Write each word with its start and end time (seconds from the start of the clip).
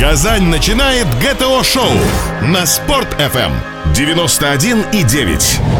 Казань 0.00 0.44
начинает 0.44 1.06
ГТО-шоу 1.18 1.92
на 2.40 2.64
Спорт-ФМ 2.64 3.52
91,9. 3.92 5.79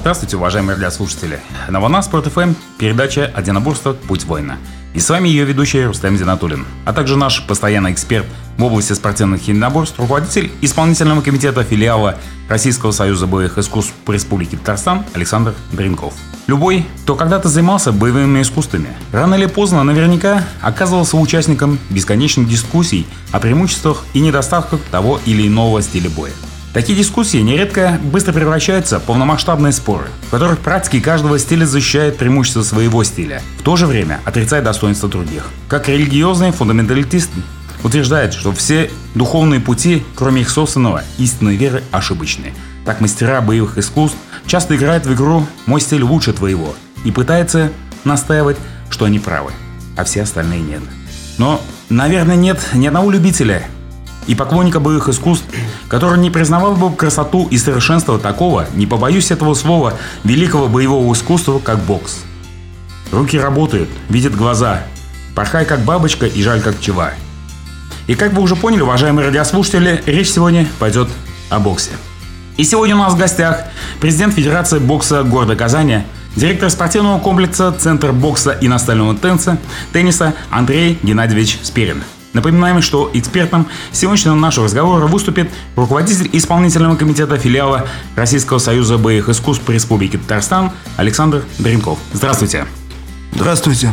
Здравствуйте, 0.00 0.36
уважаемые 0.36 0.76
радиослушатели. 0.76 1.40
На 1.68 1.80
волна 1.80 2.02
Спорт 2.02 2.26
ФМ 2.28 2.54
передача 2.78 3.32
«Одиноборство. 3.34 3.92
Путь 3.92 4.24
воина». 4.24 4.56
И 4.94 5.00
с 5.00 5.10
вами 5.10 5.28
ее 5.28 5.44
ведущий 5.44 5.84
Рустем 5.84 6.16
Зинатулин, 6.16 6.64
а 6.86 6.92
также 6.92 7.16
наш 7.16 7.44
постоянный 7.46 7.92
эксперт 7.92 8.24
в 8.56 8.64
области 8.64 8.92
спортивных 8.92 9.46
единоборств, 9.46 9.98
руководитель 9.98 10.50
исполнительного 10.62 11.20
комитета 11.20 11.62
филиала 11.64 12.16
Российского 12.48 12.92
союза 12.92 13.26
боевых 13.26 13.58
искусств 13.58 13.92
по 14.04 14.12
Республике 14.12 14.56
Татарстан 14.56 15.04
Александр 15.14 15.54
Дренков. 15.72 16.14
Любой, 16.46 16.86
кто 17.02 17.14
когда-то 17.14 17.48
занимался 17.48 17.92
боевыми 17.92 18.40
искусствами, 18.40 18.88
рано 19.12 19.34
или 19.34 19.46
поздно 19.46 19.82
наверняка 19.82 20.44
оказывался 20.62 21.16
участником 21.16 21.78
бесконечных 21.90 22.48
дискуссий 22.48 23.06
о 23.32 23.40
преимуществах 23.40 24.04
и 24.14 24.20
недостатках 24.20 24.80
того 24.90 25.20
или 25.26 25.46
иного 25.46 25.82
стиля 25.82 26.08
боя. 26.08 26.32
Такие 26.78 26.96
дискуссии 26.96 27.38
нередко 27.38 27.98
быстро 28.04 28.32
превращаются 28.32 29.00
в 29.00 29.02
полномасштабные 29.02 29.72
споры, 29.72 30.06
в 30.28 30.30
которых 30.30 30.60
практики 30.60 31.00
каждого 31.00 31.36
стиля 31.40 31.64
защищает 31.64 32.16
преимущество 32.16 32.62
своего 32.62 33.02
стиля, 33.02 33.42
в 33.58 33.64
то 33.64 33.74
же 33.74 33.88
время 33.88 34.20
отрицая 34.24 34.62
достоинство 34.62 35.08
других. 35.08 35.48
Как 35.66 35.88
религиозный 35.88 36.52
фундаменталист 36.52 37.30
утверждает, 37.82 38.32
что 38.32 38.52
все 38.52 38.92
духовные 39.16 39.58
пути, 39.58 40.04
кроме 40.14 40.42
их 40.42 40.50
собственного, 40.50 41.02
истинной 41.18 41.56
веры, 41.56 41.82
ошибочные. 41.90 42.54
Так 42.84 43.00
мастера 43.00 43.40
боевых 43.40 43.76
искусств 43.76 44.16
часто 44.46 44.76
играют 44.76 45.04
в 45.04 45.12
игру 45.12 45.48
«мой 45.66 45.80
стиль 45.80 46.04
лучше 46.04 46.32
твоего» 46.32 46.76
и 47.04 47.10
пытаются 47.10 47.72
настаивать, 48.04 48.56
что 48.88 49.04
они 49.04 49.18
правы, 49.18 49.50
а 49.96 50.04
все 50.04 50.22
остальные 50.22 50.60
нет. 50.60 50.82
Но, 51.38 51.60
наверное, 51.88 52.36
нет 52.36 52.60
ни 52.72 52.86
одного 52.86 53.10
любителя 53.10 53.64
и 54.28 54.34
поклонника 54.34 54.78
боевых 54.78 55.08
искусств, 55.08 55.46
который 55.88 56.20
не 56.20 56.30
признавал 56.30 56.76
бы 56.76 56.94
красоту 56.94 57.48
и 57.50 57.58
совершенство 57.58 58.18
такого, 58.18 58.66
не 58.74 58.86
побоюсь 58.86 59.32
этого 59.32 59.54
слова, 59.54 59.94
великого 60.22 60.68
боевого 60.68 61.12
искусства, 61.12 61.58
как 61.58 61.78
бокс. 61.80 62.18
Руки 63.10 63.38
работают, 63.38 63.88
видят 64.10 64.36
глаза, 64.36 64.84
порхай 65.34 65.64
как 65.64 65.80
бабочка 65.80 66.26
и 66.26 66.42
жаль 66.42 66.60
как 66.60 66.76
пчела. 66.76 67.12
И 68.06 68.14
как 68.14 68.34
вы 68.34 68.42
уже 68.42 68.54
поняли, 68.54 68.82
уважаемые 68.82 69.26
радиослушатели, 69.26 70.02
речь 70.06 70.30
сегодня 70.30 70.68
пойдет 70.78 71.08
о 71.48 71.58
боксе. 71.58 71.92
И 72.58 72.64
сегодня 72.64 72.96
у 72.96 72.98
нас 72.98 73.14
в 73.14 73.18
гостях 73.18 73.64
президент 74.00 74.34
Федерации 74.34 74.78
бокса 74.78 75.22
города 75.22 75.56
Казани, 75.56 76.02
директор 76.36 76.68
спортивного 76.68 77.18
комплекса 77.18 77.72
Центр 77.72 78.12
бокса 78.12 78.52
и 78.52 78.68
настольного 78.68 79.14
тенниса, 79.16 79.56
тенниса 79.92 80.34
Андрей 80.50 80.98
Геннадьевич 81.02 81.60
Спирин– 81.62 82.02
Напоминаем, 82.32 82.82
что 82.82 83.10
экспертом 83.14 83.66
сегодняшнего 83.92 84.34
нашего 84.34 84.66
разговора 84.66 85.06
выступит 85.06 85.50
руководитель 85.76 86.28
исполнительного 86.32 86.96
комитета 86.96 87.38
филиала 87.38 87.88
Российского 88.16 88.58
союза 88.58 88.98
боевых 88.98 89.28
искусств 89.30 89.64
по 89.64 89.70
Республике 89.70 90.18
Татарстан 90.18 90.72
Александр 90.96 91.44
Дренков. 91.58 91.98
Здравствуйте. 92.12 92.66
Здравствуйте. 93.32 93.92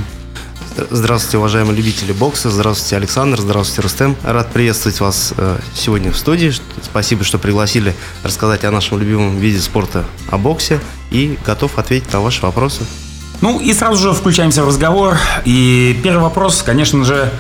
Здравствуйте, 0.90 1.38
уважаемые 1.38 1.78
любители 1.78 2.12
бокса. 2.12 2.50
Здравствуйте, 2.50 2.98
Александр. 2.98 3.40
Здравствуйте, 3.40 3.82
Рустем. 3.82 4.16
Рад 4.24 4.52
приветствовать 4.52 5.00
вас 5.00 5.34
э, 5.38 5.58
сегодня 5.74 6.12
в 6.12 6.18
студии. 6.18 6.52
Спасибо, 6.84 7.24
что 7.24 7.38
пригласили 7.38 7.96
рассказать 8.24 8.66
о 8.66 8.72
нашем 8.72 9.00
любимом 9.00 9.38
виде 9.38 9.60
спорта, 9.60 10.04
о 10.30 10.38
боксе. 10.38 10.82
И 11.12 11.38
готов 11.46 11.78
ответить 11.78 12.12
на 12.12 12.20
ваши 12.20 12.42
вопросы. 12.42 12.82
Ну 13.40 13.60
и 13.62 13.74
сразу 13.74 14.02
же 14.02 14.14
включаемся 14.14 14.64
в 14.64 14.68
разговор. 14.68 15.18
И 15.46 15.98
первый 16.04 16.24
вопрос, 16.24 16.62
конечно 16.62 17.06
же, 17.06 17.32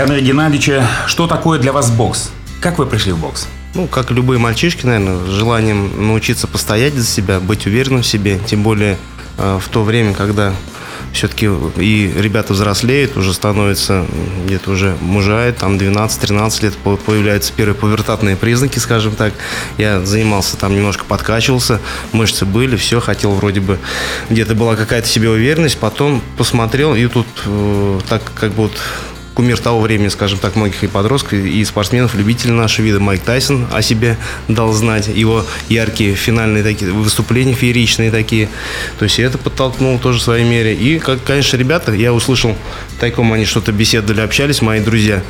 Андрея 0.00 0.22
Геннадьевича, 0.22 0.86
что 1.06 1.26
такое 1.26 1.58
для 1.58 1.70
вас 1.70 1.90
бокс? 1.90 2.30
Как 2.60 2.78
вы 2.78 2.86
пришли 2.86 3.12
в 3.12 3.18
бокс? 3.18 3.46
Ну, 3.74 3.86
как 3.86 4.10
любые 4.10 4.38
мальчишки, 4.38 4.86
наверное, 4.86 5.26
желанием 5.26 6.08
научиться 6.08 6.46
постоять 6.46 6.94
за 6.94 7.04
себя, 7.04 7.40
быть 7.40 7.66
уверенным 7.66 8.00
в 8.00 8.06
себе. 8.06 8.38
Тем 8.46 8.62
более 8.62 8.96
э, 9.36 9.58
в 9.62 9.68
то 9.68 9.82
время, 9.82 10.14
когда 10.14 10.54
все-таки 11.12 11.46
и 11.76 12.12
ребята 12.16 12.54
взрослеют, 12.54 13.16
уже 13.16 13.34
становятся 13.34 14.06
где-то 14.46 14.70
уже 14.70 14.96
мужают, 15.00 15.58
там 15.58 15.76
12-13 15.76 16.62
лет 16.62 16.74
появляются 17.04 17.52
первые 17.52 17.74
повертатные 17.74 18.36
признаки, 18.36 18.78
скажем 18.78 19.14
так. 19.14 19.34
Я 19.76 20.00
занимался 20.00 20.56
там, 20.56 20.74
немножко 20.74 21.04
подкачивался, 21.04 21.80
мышцы 22.12 22.46
были, 22.46 22.76
все, 22.76 23.00
хотел 23.00 23.32
вроде 23.32 23.60
бы, 23.60 23.78
где-то 24.30 24.54
была 24.54 24.74
какая-то 24.74 25.06
себе 25.06 25.28
уверенность, 25.28 25.78
потом 25.78 26.22
посмотрел, 26.38 26.94
и 26.94 27.06
тут 27.08 27.26
э, 27.44 28.00
так 28.08 28.22
как 28.34 28.52
вот 28.52 28.72
кумир 29.34 29.58
того 29.58 29.80
времени, 29.80 30.08
скажем 30.08 30.38
так, 30.38 30.56
многих 30.56 30.84
и 30.84 30.86
подростков, 30.86 31.34
и 31.34 31.64
спортсменов, 31.64 32.14
любителей 32.14 32.52
нашего 32.52 32.86
вида 32.86 33.00
Майк 33.00 33.22
Тайсон 33.22 33.66
о 33.72 33.82
себе 33.82 34.16
дал 34.48 34.72
знать. 34.72 35.08
Его 35.08 35.44
яркие 35.68 36.14
финальные 36.14 36.62
такие 36.62 36.92
выступления, 36.92 37.54
фееричные 37.54 38.10
такие. 38.10 38.48
То 38.98 39.04
есть 39.04 39.18
это 39.18 39.38
подтолкнуло 39.38 39.98
тоже 39.98 40.18
в 40.18 40.22
своей 40.22 40.44
мере. 40.44 40.74
И, 40.74 40.98
как, 40.98 41.22
конечно, 41.24 41.56
ребята, 41.56 41.92
я 41.92 42.12
услышал, 42.12 42.56
тайком 43.00 43.32
они 43.32 43.44
что-то 43.44 43.72
беседовали, 43.72 44.20
общались, 44.20 44.62
мои 44.62 44.80
друзья, 44.80 45.22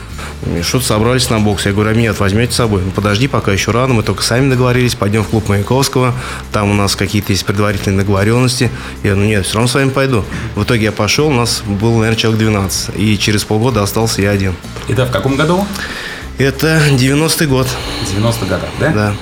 что-то 0.63 0.85
собрались 0.85 1.31
на 1.31 1.39
бокс. 1.39 1.67
Я 1.67 1.73
говорю, 1.73 1.91
а 1.91 1.95
меня 1.95 2.13
возьмете 2.13 2.53
с 2.53 2.57
собой? 2.57 2.83
Ну, 2.85 2.91
подожди, 2.91 3.29
пока 3.29 3.53
еще 3.53 3.71
рано, 3.71 3.95
мы 3.95 4.03
только 4.03 4.23
сами 4.23 4.51
договорились, 4.51 4.95
пойдем 4.95 5.23
в 5.23 5.29
клуб 5.29 5.49
Маяковского, 5.49 6.15
там 6.53 6.71
у 6.71 6.75
нас 6.75 6.97
какие-то 6.97 7.33
есть 7.33 7.45
предварительные 7.45 8.01
договоренности. 8.01 8.71
Я 9.03 9.11
говорю, 9.11 9.23
ну 9.23 9.29
нет, 9.29 9.47
все 9.47 9.55
равно 9.55 9.69
с 9.69 9.75
вами 9.75 9.91
пойду. 9.91 10.25
В 10.55 10.65
итоге 10.65 10.85
я 10.85 10.93
пошел, 10.93 11.29
у 11.29 11.33
нас 11.33 11.63
был, 11.67 11.95
наверное, 11.99 12.17
человек 12.17 12.41
12. 12.41 12.97
И 12.97 13.19
через 13.19 13.45
полгода 13.45 13.83
остался 13.93 14.23
я 14.23 14.31
один. 14.31 14.55
Это 14.89 15.05
в 15.05 15.11
каком 15.11 15.37
году? 15.37 15.67
Это 16.39 16.81
90-й 16.91 17.47
год. 17.47 17.69
90-х 18.17 18.47
годах, 18.47 18.71
да? 18.81 18.89
Да. 18.89 19.15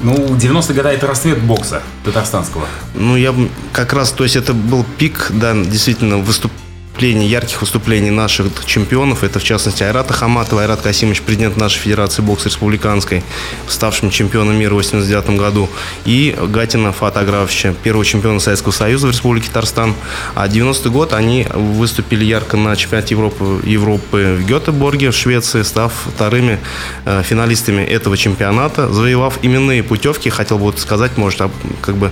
Ну, 0.00 0.14
90-е 0.14 0.74
годы 0.74 0.88
это 0.88 1.06
расцвет 1.06 1.40
бокса 1.40 1.82
татарстанского. 2.04 2.66
Ну, 2.94 3.16
я 3.16 3.32
как 3.72 3.92
раз, 3.92 4.10
то 4.10 4.24
есть 4.24 4.34
это 4.34 4.54
был 4.54 4.84
пик, 4.98 5.30
да, 5.30 5.54
действительно, 5.54 6.18
выступ, 6.18 6.50
выступлений, 6.96 7.26
ярких 7.26 7.60
выступлений 7.60 8.10
наших 8.10 8.46
чемпионов. 8.64 9.22
Это, 9.22 9.38
в 9.38 9.44
частности, 9.44 9.82
Айрата 9.82 10.14
Хаматова, 10.14 10.62
Айрат 10.62 10.80
Касимович, 10.80 11.20
президент 11.20 11.58
нашей 11.58 11.78
Федерации 11.78 12.22
бокса 12.22 12.48
республиканской, 12.48 13.22
ставшим 13.68 14.08
чемпионом 14.08 14.56
мира 14.56 14.72
в 14.72 14.76
89 14.76 15.38
году. 15.38 15.68
И 16.06 16.34
Гатина 16.48 16.92
Фата 16.92 17.20
Аграфовича, 17.20 17.74
первого 17.82 18.02
чемпиона 18.02 18.40
Советского 18.40 18.72
Союза 18.72 19.08
в 19.08 19.10
Республике 19.10 19.48
Татарстан. 19.48 19.94
А 20.34 20.48
90 20.48 20.88
год 20.88 21.12
они 21.12 21.46
выступили 21.52 22.24
ярко 22.24 22.56
на 22.56 22.74
чемпионате 22.76 23.14
Европы, 23.14 23.60
Европы 23.64 24.38
в 24.40 24.46
Гетеборге, 24.46 25.10
в 25.10 25.14
Швеции, 25.14 25.64
став 25.64 25.92
вторыми 26.14 26.58
э, 27.04 27.22
финалистами 27.22 27.82
этого 27.82 28.16
чемпионата, 28.16 28.90
завоевав 28.90 29.40
именные 29.42 29.82
путевки. 29.82 30.30
Хотел 30.30 30.56
бы 30.56 30.64
вот 30.64 30.78
сказать, 30.78 31.18
может, 31.18 31.42
об, 31.42 31.52
как 31.82 31.96
бы 31.96 32.10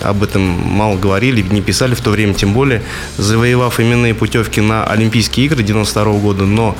об 0.00 0.22
этом 0.22 0.42
мало 0.42 0.96
говорили, 0.96 1.42
не 1.42 1.60
писали 1.60 1.96
в 1.96 2.00
то 2.00 2.10
время, 2.10 2.34
тем 2.34 2.52
более, 2.52 2.82
завоевав 3.16 3.80
именные 3.80 4.14
путевки 4.20 4.60
на 4.60 4.84
Олимпийские 4.84 5.46
игры 5.46 5.62
92 5.62 6.12
года, 6.18 6.44
но 6.44 6.76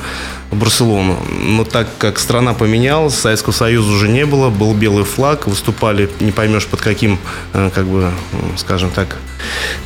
в 0.51 0.57
Барселону. 0.57 1.17
Но 1.43 1.63
так 1.63 1.87
как 1.97 2.19
страна 2.19 2.53
поменялась, 2.53 3.15
Советского 3.15 3.51
Союза 3.51 3.91
уже 3.91 4.07
не 4.07 4.27
было, 4.27 4.49
был 4.49 4.75
белый 4.75 5.05
флаг, 5.05 5.47
выступали, 5.47 6.07
не 6.19 6.31
поймешь 6.31 6.67
под 6.67 6.81
каким, 6.81 7.17
э, 7.53 7.71
как 7.73 7.85
бы, 7.87 8.11
скажем 8.57 8.91
так, 8.91 9.17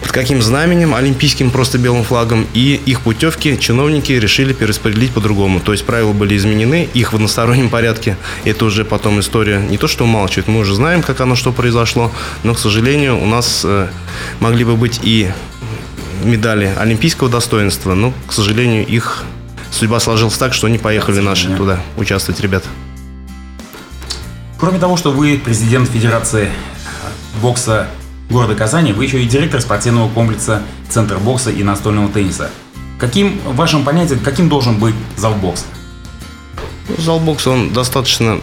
под 0.01 0.11
каким 0.11 0.41
знаменем, 0.41 0.93
олимпийским 0.93 1.49
просто 1.49 1.77
белым 1.77 2.03
флагом, 2.03 2.45
и 2.53 2.81
их 2.85 3.01
путевки 3.01 3.57
чиновники 3.57 4.11
решили 4.11 4.51
перераспределить 4.51 5.11
по-другому. 5.11 5.61
То 5.61 5.71
есть 5.71 5.85
правила 5.85 6.11
были 6.11 6.35
изменены, 6.35 6.89
их 6.93 7.13
в 7.13 7.15
одностороннем 7.15 7.69
порядке. 7.69 8.17
Это 8.43 8.65
уже 8.65 8.83
потом 8.83 9.21
история 9.21 9.59
не 9.59 9.77
то, 9.77 9.87
что 9.87 10.03
умалчивает, 10.03 10.49
мы 10.49 10.59
уже 10.59 10.75
знаем, 10.75 11.03
как 11.03 11.21
оно 11.21 11.35
что 11.35 11.53
произошло, 11.53 12.11
но, 12.43 12.53
к 12.53 12.59
сожалению, 12.59 13.17
у 13.21 13.25
нас 13.25 13.61
э, 13.63 13.87
могли 14.41 14.65
бы 14.65 14.75
быть 14.75 14.99
и 15.03 15.31
медали 16.23 16.73
олимпийского 16.77 17.29
достоинства, 17.29 17.93
но, 17.93 18.13
к 18.27 18.33
сожалению, 18.33 18.85
их 18.85 19.23
судьба 19.71 19.99
сложилась 19.99 20.37
так, 20.37 20.53
что 20.53 20.67
они 20.67 20.77
поехали 20.77 21.19
наши 21.19 21.55
туда 21.55 21.79
участвовать, 21.97 22.39
ребята. 22.41 22.67
Кроме 24.57 24.79
того, 24.79 24.97
что 24.97 25.11
вы 25.11 25.39
президент 25.43 25.89
Федерации 25.89 26.49
бокса 27.41 27.87
города 28.29 28.55
Казани, 28.55 28.93
вы 28.93 29.05
еще 29.05 29.21
и 29.21 29.27
директор 29.27 29.61
спортивного 29.61 30.09
комплекса 30.09 30.63
Центр 30.89 31.17
бокса 31.17 31.51
и 31.51 31.63
настольного 31.63 32.09
тенниса. 32.09 32.49
Каким, 32.99 33.39
в 33.45 33.55
вашем 33.55 33.83
понятии, 33.83 34.15
каким 34.15 34.47
должен 34.47 34.79
быть 34.79 34.95
зал 35.17 35.33
бокса? 35.33 35.65
Зал 36.97 37.19
бокса, 37.19 37.49
он 37.49 37.73
достаточно, 37.73 38.39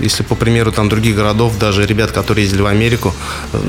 если 0.00 0.22
по 0.22 0.34
примеру 0.34 0.72
там 0.72 0.88
других 0.88 1.14
городов, 1.14 1.58
даже 1.58 1.84
ребят, 1.84 2.10
которые 2.10 2.44
ездили 2.44 2.62
в 2.62 2.66
Америку, 2.66 3.14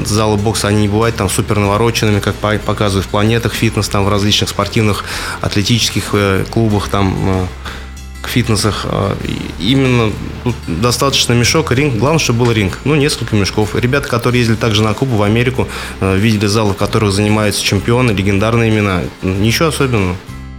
залы 0.06 0.38
бокса, 0.38 0.70
они 0.70 0.84
не 0.84 0.88
бывают 0.88 1.18
там 1.18 1.30
супер 1.30 1.60
навороченными, 1.60 2.22
как 2.22 2.36
показывают 2.36 3.06
в 3.06 3.10
планетах 3.10 3.54
фитнес, 3.54 3.90
там 3.90 4.06
в 4.06 4.10
различных 4.10 4.50
спортивных, 4.50 5.04
атлетических 5.42 6.12
э, 6.14 6.46
клубах, 6.50 6.88
там 6.88 7.16
э, 7.18 8.28
фитнесах. 8.28 8.86
Э, 8.90 9.16
именно 9.60 10.14
тут 10.46 10.56
достаточно 10.68 11.34
мешок, 11.34 11.74
ринг. 11.74 11.96
Главное, 11.96 12.20
чтобы 12.20 12.46
был 12.46 12.52
ринг. 12.54 12.80
Ну, 12.86 12.96
несколько 12.96 13.36
мешков. 13.36 13.76
Ребята, 13.76 14.08
которые 14.08 14.40
ездили 14.40 14.56
также 14.56 14.84
на 14.84 14.94
Кубу 14.94 15.18
в 15.18 15.24
Америку, 15.24 15.68
видели 16.00 16.46
залы, 16.46 16.74
в 16.74 16.78
которых 16.78 17.12
занимаются 17.12 17.62
чемпионы, 17.62 18.12
легендарные 18.12 18.70
имена. 18.70 19.02
Ничего 19.22 19.68
особенного. 19.68 20.16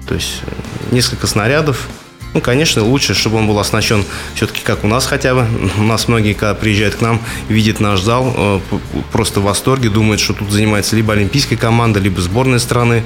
То 0.07 0.15
есть 0.15 0.43
несколько 0.91 1.27
снарядов, 1.27 1.89
Ну, 2.35 2.41
конечно, 2.41 2.85
лучше, 2.85 3.15
чтобы 3.15 3.39
он 3.39 3.47
был 3.47 3.59
оснащен 3.59 4.05
все-таки 4.35 4.61
как 4.63 4.85
у 4.85 4.87
нас 4.87 5.07
хотя 5.07 5.35
бы. 5.35 5.47
У 5.79 5.83
нас 5.83 6.09
многие, 6.09 6.35
когда 6.35 6.55
приезжают 6.55 6.97
к 6.97 7.01
нам, 7.01 7.21
видят 7.49 7.81
наш 7.81 8.01
зал, 8.01 8.35
э, 8.37 8.61
просто 9.13 9.41
в 9.41 9.45
восторге, 9.45 9.89
думают, 9.89 10.21
что 10.21 10.35
тут 10.35 10.51
занимается 10.51 10.95
либо 10.95 11.15
олимпийская 11.15 11.59
команда, 11.59 12.01
либо 12.01 12.21
сборная 12.21 12.59
страны. 12.59 13.03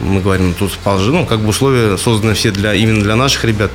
Мы 0.00 0.20
говорим, 0.20 0.48
ну, 0.48 0.54
тут 0.54 0.72
ну, 0.84 1.26
как 1.26 1.40
бы 1.40 1.48
условия 1.48 1.98
созданы 1.98 2.34
все 2.34 2.50
для, 2.50 2.74
именно 2.74 3.02
для 3.02 3.14
наших 3.14 3.44
ребят. 3.44 3.72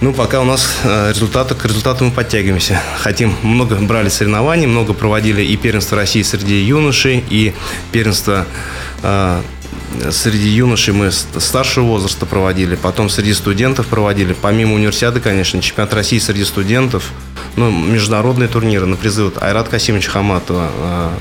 Ну, 0.00 0.12
пока 0.12 0.40
у 0.40 0.44
нас 0.44 0.68
э, 0.82 1.10
результаты, 1.10 1.54
к 1.54 1.64
результату 1.64 2.04
мы 2.04 2.10
подтягиваемся. 2.10 2.82
Хотим, 2.98 3.34
много 3.42 3.76
брали 3.76 4.08
соревнований, 4.08 4.66
много 4.66 4.92
проводили 4.92 5.42
и 5.42 5.56
первенство 5.56 5.96
России 5.96 6.22
среди 6.22 6.60
юношей, 6.62 7.22
и 7.30 7.54
первенство 7.92 8.46
э, 9.02 9.42
среди 10.10 10.48
юношей 10.48 10.94
мы 10.94 11.10
старшего 11.10 11.84
возраста 11.84 12.26
проводили, 12.26 12.76
потом 12.76 13.08
среди 13.08 13.34
студентов 13.34 13.86
проводили. 13.86 14.34
Помимо 14.40 14.74
универсиады, 14.74 15.20
конечно, 15.20 15.60
чемпионат 15.60 15.92
России 15.94 16.18
среди 16.18 16.44
студентов, 16.44 17.12
ну, 17.56 17.70
международные 17.70 18.48
турниры 18.48 18.86
на 18.86 18.96
призы 18.96 19.24
вот, 19.24 19.42
Айрат 19.42 19.68
Касимович 19.68 20.06
Хаматова, 20.06 20.70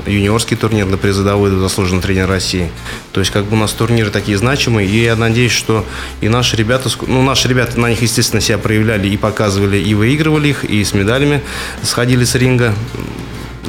э, 0.05 0.11
юниорский 0.11 0.55
турнир 0.55 0.85
на 0.85 0.97
призы 0.97 1.23
Давыдова, 1.23 1.61
заслуженный 1.61 2.01
тренер 2.01 2.27
России. 2.27 2.69
То 3.11 3.19
есть, 3.19 3.31
как 3.31 3.45
бы 3.45 3.55
у 3.55 3.59
нас 3.59 3.71
турниры 3.71 4.11
такие 4.11 4.37
значимые, 4.37 4.87
и 4.87 5.03
я 5.03 5.15
надеюсь, 5.15 5.51
что 5.51 5.85
и 6.21 6.29
наши 6.29 6.55
ребята, 6.55 6.89
ну, 7.07 7.23
наши 7.23 7.47
ребята 7.47 7.79
на 7.79 7.89
них, 7.89 8.01
естественно, 8.01 8.41
себя 8.41 8.57
проявляли 8.57 9.07
и 9.07 9.17
показывали, 9.17 9.77
и 9.77 9.93
выигрывали 9.95 10.49
их, 10.49 10.63
и 10.63 10.83
с 10.83 10.93
медалями 10.93 11.41
сходили 11.81 12.23
с 12.23 12.35
ринга 12.35 12.73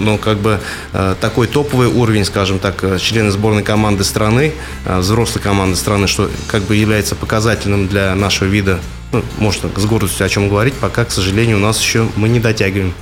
ну, 0.01 0.19
как 0.19 0.39
бы 0.39 0.61
э, 0.93 1.15
такой 1.21 1.47
топовый 1.47 1.89
уровень, 1.89 2.25
скажем 2.25 2.59
так, 2.59 2.83
э, 2.83 2.99
члены 2.99 3.31
сборной 3.31 3.63
команды 3.63 4.05
страны, 4.05 4.53
э, 4.85 4.99
взрослой 4.99 5.41
команды 5.41 5.77
страны, 5.77 6.07
что 6.07 6.31
как 6.49 6.63
бы 6.63 6.77
является 6.77 7.15
показательным 7.15 7.87
для 7.87 8.15
нашего 8.15 8.49
вида, 8.49 8.81
ну, 9.13 9.23
можно 9.39 9.69
с 9.75 9.85
гордостью 9.85 10.27
о 10.27 10.29
чем 10.29 10.49
говорить, 10.49 10.75
пока, 10.75 11.05
к 11.05 11.11
сожалению, 11.11 11.59
у 11.59 11.61
нас 11.61 11.81
еще 11.81 12.09
мы 12.17 12.29
не 12.29 12.41
дотягиваем. 12.41 12.95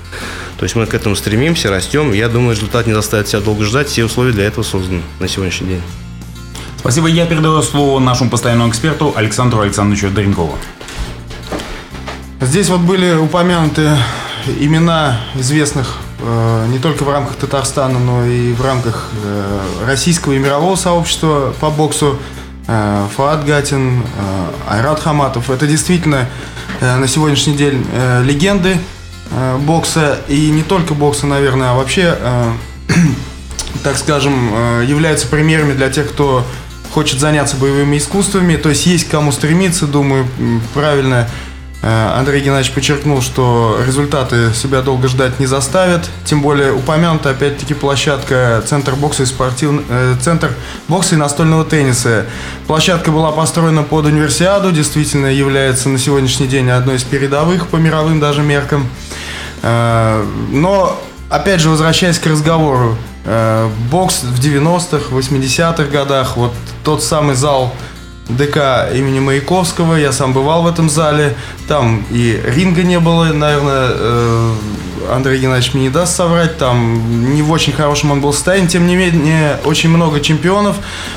То 0.58 0.64
есть 0.64 0.74
мы 0.74 0.86
к 0.86 0.94
этому 0.94 1.14
стремимся, 1.14 1.70
растем. 1.70 2.12
Я 2.12 2.28
думаю, 2.28 2.56
результат 2.56 2.86
не 2.86 2.92
заставит 2.92 3.28
себя 3.28 3.40
долго 3.40 3.64
ждать. 3.64 3.88
Все 3.88 4.04
условия 4.04 4.32
для 4.32 4.44
этого 4.44 4.64
созданы 4.64 5.02
на 5.20 5.28
сегодняшний 5.28 5.68
день. 5.68 5.82
Спасибо. 6.78 7.06
Я 7.06 7.26
передаю 7.26 7.62
слово 7.62 8.00
нашему 8.00 8.30
постоянному 8.30 8.70
эксперту 8.70 9.12
Александру 9.14 9.60
Александровичу 9.60 10.10
Дренкову. 10.10 10.58
Здесь 12.40 12.68
вот 12.68 12.80
были 12.80 13.14
упомянуты 13.14 13.96
имена 14.60 15.20
известных 15.34 15.98
не 16.20 16.78
только 16.78 17.04
в 17.04 17.10
рамках 17.10 17.36
Татарстана, 17.36 17.98
но 17.98 18.24
и 18.24 18.52
в 18.52 18.64
рамках 18.64 19.10
э, 19.24 19.58
российского 19.86 20.32
и 20.32 20.38
мирового 20.38 20.76
сообщества 20.76 21.54
по 21.60 21.70
боксу. 21.70 22.18
Э, 22.66 23.06
Фаат 23.16 23.44
Гатин, 23.44 24.02
Айрат 24.68 25.00
Хаматов. 25.00 25.50
Это 25.50 25.66
действительно 25.66 26.28
на 26.80 27.08
сегодняшний 27.08 27.56
день 27.56 27.84
легенды 28.24 28.76
бокса. 29.60 30.18
И 30.28 30.50
не 30.50 30.62
только 30.62 30.94
бокса, 30.94 31.26
наверное, 31.26 31.70
а 31.70 31.74
вообще, 31.74 32.16
так 33.82 33.96
скажем, 33.96 34.82
являются 34.82 35.26
примерами 35.26 35.72
для 35.72 35.88
тех, 35.90 36.08
кто 36.08 36.44
хочет 36.92 37.18
заняться 37.20 37.56
боевыми 37.56 37.98
искусствами. 37.98 38.56
То 38.56 38.68
есть 38.68 38.86
есть 38.86 39.08
кому 39.08 39.32
стремиться, 39.32 39.86
думаю, 39.86 40.26
правильно 40.74 41.26
Э, 41.26 41.26
Андрей 41.80 42.40
Геннадьевич 42.40 42.74
подчеркнул, 42.74 43.22
что 43.22 43.78
результаты 43.86 44.52
себя 44.52 44.82
долго 44.82 45.06
ждать 45.06 45.38
не 45.38 45.46
заставят. 45.46 46.10
Тем 46.24 46.42
более 46.42 46.72
упомянута 46.72 47.30
опять-таки 47.30 47.72
площадка 47.74 48.62
Центр 48.66 48.96
бокса 48.96 49.22
и 49.22 49.26
спортив... 49.26 49.82
Э, 49.88 50.16
Центр 50.20 50.50
бокса 50.88 51.14
и 51.14 51.18
настольного 51.18 51.64
тенниса. 51.64 52.26
Площадка 52.66 53.12
была 53.12 53.30
построена 53.30 53.84
под 53.84 54.06
универсиаду, 54.06 54.72
действительно 54.72 55.26
является 55.26 55.88
на 55.88 55.98
сегодняшний 55.98 56.48
день 56.48 56.68
одной 56.68 56.96
из 56.96 57.04
передовых 57.04 57.68
по 57.68 57.76
мировым 57.76 58.18
даже 58.18 58.42
меркам. 58.42 58.88
Э, 59.62 60.24
но, 60.50 61.00
опять 61.30 61.60
же, 61.60 61.70
возвращаясь 61.70 62.18
к 62.18 62.26
разговору, 62.26 62.96
бокс 63.90 64.22
в 64.22 64.40
90-х, 64.40 65.14
80-х 65.14 65.84
годах, 65.84 66.38
вот 66.38 66.52
тот 66.82 67.04
самый 67.04 67.34
зал 67.34 67.74
ДК 68.28 68.88
имени 68.94 69.20
Маяковского. 69.20 69.96
Я 69.96 70.12
сам 70.12 70.32
бывал 70.32 70.62
в 70.62 70.66
этом 70.66 70.90
зале. 70.90 71.34
Там 71.66 72.04
и 72.10 72.40
ринга 72.44 72.82
не 72.82 72.98
было, 72.98 73.24
наверное, 73.26 73.90
э, 73.90 74.54
Андрей 75.10 75.40
Геннадьевич 75.40 75.74
мне 75.74 75.84
не 75.84 75.90
даст 75.90 76.14
соврать. 76.14 76.58
Там 76.58 77.34
не 77.34 77.42
в 77.42 77.50
очень 77.50 77.72
хорошем 77.72 78.10
он 78.10 78.20
был 78.20 78.32
состоянии. 78.32 78.68
Тем 78.68 78.86
не 78.86 78.96
менее, 78.96 79.58
очень 79.64 79.88
много 79.88 80.20
чемпионов 80.20 80.76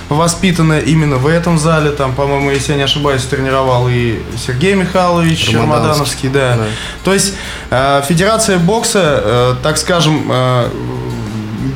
воспитано 0.09 0.79
именно 0.79 1.17
в 1.17 1.27
этом 1.27 1.57
зале. 1.59 1.91
Там, 1.91 2.13
по-моему, 2.13 2.51
если 2.51 2.71
я 2.71 2.77
не 2.77 2.83
ошибаюсь, 2.83 3.23
тренировал 3.23 3.87
и 3.89 4.21
Сергей 4.37 4.75
Михайлович 4.75 5.53
Рамадановский. 5.53 6.29
Рамадановский 6.29 6.29
да. 6.29 6.55
да. 6.57 6.63
То 7.03 7.13
есть 7.13 7.35
э, 7.69 8.01
Федерация 8.07 8.57
бокса, 8.57 9.21
э, 9.23 9.55
так 9.61 9.77
скажем, 9.77 10.31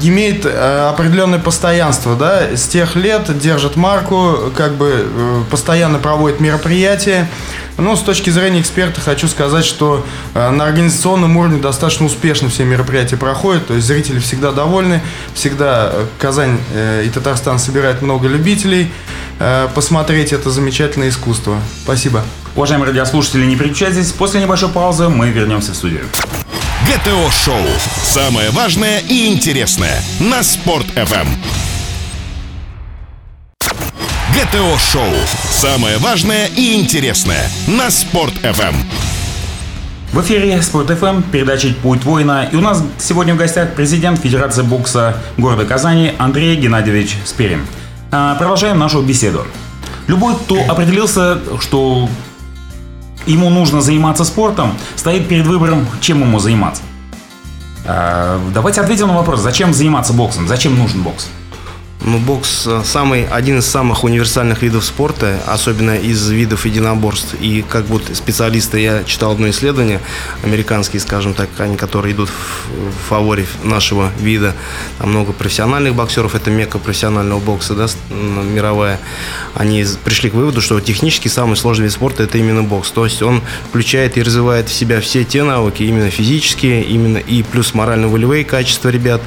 имеет 0.01 0.45
э, 0.45 0.89
определенное 0.89 1.39
постоянство, 1.39 2.15
да, 2.15 2.55
с 2.55 2.67
тех 2.67 2.95
лет 2.95 3.37
держит 3.37 3.75
марку, 3.75 4.51
как 4.55 4.75
бы 4.75 5.05
э, 5.05 5.43
постоянно 5.49 5.99
проводит 5.99 6.39
мероприятия. 6.39 7.29
Но 7.77 7.97
с 7.97 8.01
точки 8.01 8.29
зрения 8.29 8.61
эксперта 8.61 9.01
хочу 9.01 9.27
сказать, 9.27 9.65
что 9.65 10.05
э, 10.33 10.49
на 10.49 10.65
организационном 10.65 11.35
уровне 11.37 11.59
достаточно 11.61 12.05
успешно 12.05 12.49
все 12.49 12.63
мероприятия 12.63 13.17
проходят, 13.17 13.67
то 13.67 13.73
есть 13.73 13.85
зрители 13.85 14.19
всегда 14.19 14.51
довольны, 14.51 15.01
всегда 15.33 15.91
Казань 16.19 16.57
и 17.03 17.09
Татарстан 17.13 17.59
собирают 17.59 18.01
много 18.01 18.27
любителей 18.27 18.91
посмотреть 19.73 20.31
это 20.31 20.49
замечательное 20.49 21.09
искусство. 21.09 21.59
Спасибо. 21.83 22.23
Уважаемые 22.55 22.87
радиослушатели, 22.87 23.45
не 23.45 23.57
переключайтесь, 23.57 24.13
после 24.13 24.41
небольшой 24.41 24.69
паузы 24.69 25.09
мы 25.09 25.29
вернемся 25.29 25.73
в 25.73 25.75
студию. 25.75 26.05
ГТО-шоу. 26.87 27.65
Самое 28.03 28.51
важное 28.51 28.99
и 28.99 29.25
интересное 29.33 30.03
на 30.19 30.43
Спорт-ФМ. 30.43 31.27
ГТО-шоу. 34.35 35.11
Самое 35.49 35.97
важное 35.97 36.45
и 36.45 36.79
интересное 36.79 37.49
на 37.65 37.89
Спорт-ФМ. 37.89 38.75
В 40.13 40.21
эфире 40.21 40.61
Спорт 40.61 40.91
ФМ, 40.91 41.23
передача 41.31 41.73
«Путь 41.81 42.03
воина». 42.03 42.47
И 42.51 42.55
у 42.55 42.61
нас 42.61 42.83
сегодня 42.99 43.33
в 43.33 43.37
гостях 43.37 43.73
президент 43.73 44.19
Федерации 44.19 44.61
бокса 44.61 45.17
города 45.37 45.65
Казани 45.65 46.13
Андрей 46.19 46.55
Геннадьевич 46.55 47.17
Сперин. 47.25 47.65
А, 48.11 48.35
продолжаем 48.35 48.77
нашу 48.77 49.01
беседу. 49.01 49.43
Любой, 50.05 50.35
кто 50.35 50.61
определился, 50.69 51.39
что 51.59 52.07
ему 53.25 53.49
нужно 53.49 53.81
заниматься 53.81 54.23
спортом, 54.23 54.73
стоит 54.95 55.27
перед 55.27 55.45
выбором, 55.47 55.87
чем 56.01 56.21
ему 56.21 56.39
заниматься. 56.39 56.83
А, 57.85 58.41
давайте 58.53 58.81
ответим 58.81 59.07
на 59.07 59.15
вопрос, 59.15 59.41
зачем 59.41 59.73
заниматься 59.73 60.13
боксом, 60.13 60.47
зачем 60.47 60.77
нужен 60.77 61.03
бокс? 61.03 61.27
Ну, 62.01 62.19
бокс 62.19 62.67
э, 62.67 62.81
самый, 62.83 63.25
один 63.25 63.59
из 63.59 63.65
самых 63.65 64.03
универсальных 64.03 64.61
видов 64.61 64.85
спорта, 64.85 65.39
особенно 65.47 65.97
из 65.97 66.29
видов 66.29 66.65
единоборств. 66.65 67.35
И 67.39 67.63
как 67.67 67.85
будто 67.85 68.13
специалисты, 68.13 68.79
я 68.79 69.03
читал 69.05 69.31
одно 69.31 69.49
исследование, 69.49 70.01
американские, 70.43 70.99
скажем 70.99 71.33
так, 71.33 71.49
они, 71.57 71.77
которые 71.77 72.13
идут 72.13 72.29
в 72.29 73.09
фаворе 73.09 73.47
нашего 73.63 74.11
вида. 74.19 74.53
Там 74.99 75.11
много 75.11 75.31
профессиональных 75.31 75.95
боксеров, 75.95 76.35
это 76.35 76.51
мекка 76.51 76.77
профессионального 76.77 77.39
бокса, 77.39 77.73
да, 77.73 77.87
мировая. 78.13 78.99
Они 79.55 79.83
пришли 80.03 80.29
к 80.29 80.33
выводу, 80.33 80.61
что 80.61 80.79
технически 80.81 81.27
самый 81.27 81.55
сложный 81.55 81.85
вид 81.85 81.93
спорта 81.93 82.23
это 82.23 82.37
именно 82.37 82.61
бокс. 82.61 82.91
То 82.91 83.05
есть 83.05 83.23
он 83.23 83.41
включает 83.69 84.17
и 84.17 84.21
развивает 84.21 84.69
в 84.69 84.73
себя 84.73 85.01
все 85.01 85.23
те 85.23 85.43
навыки, 85.43 85.81
именно 85.81 86.11
физические, 86.11 86.83
именно 86.83 87.17
и 87.17 87.41
плюс 87.41 87.73
морально-волевые 87.73 88.43
качества 88.43 88.89
ребят. 88.89 89.21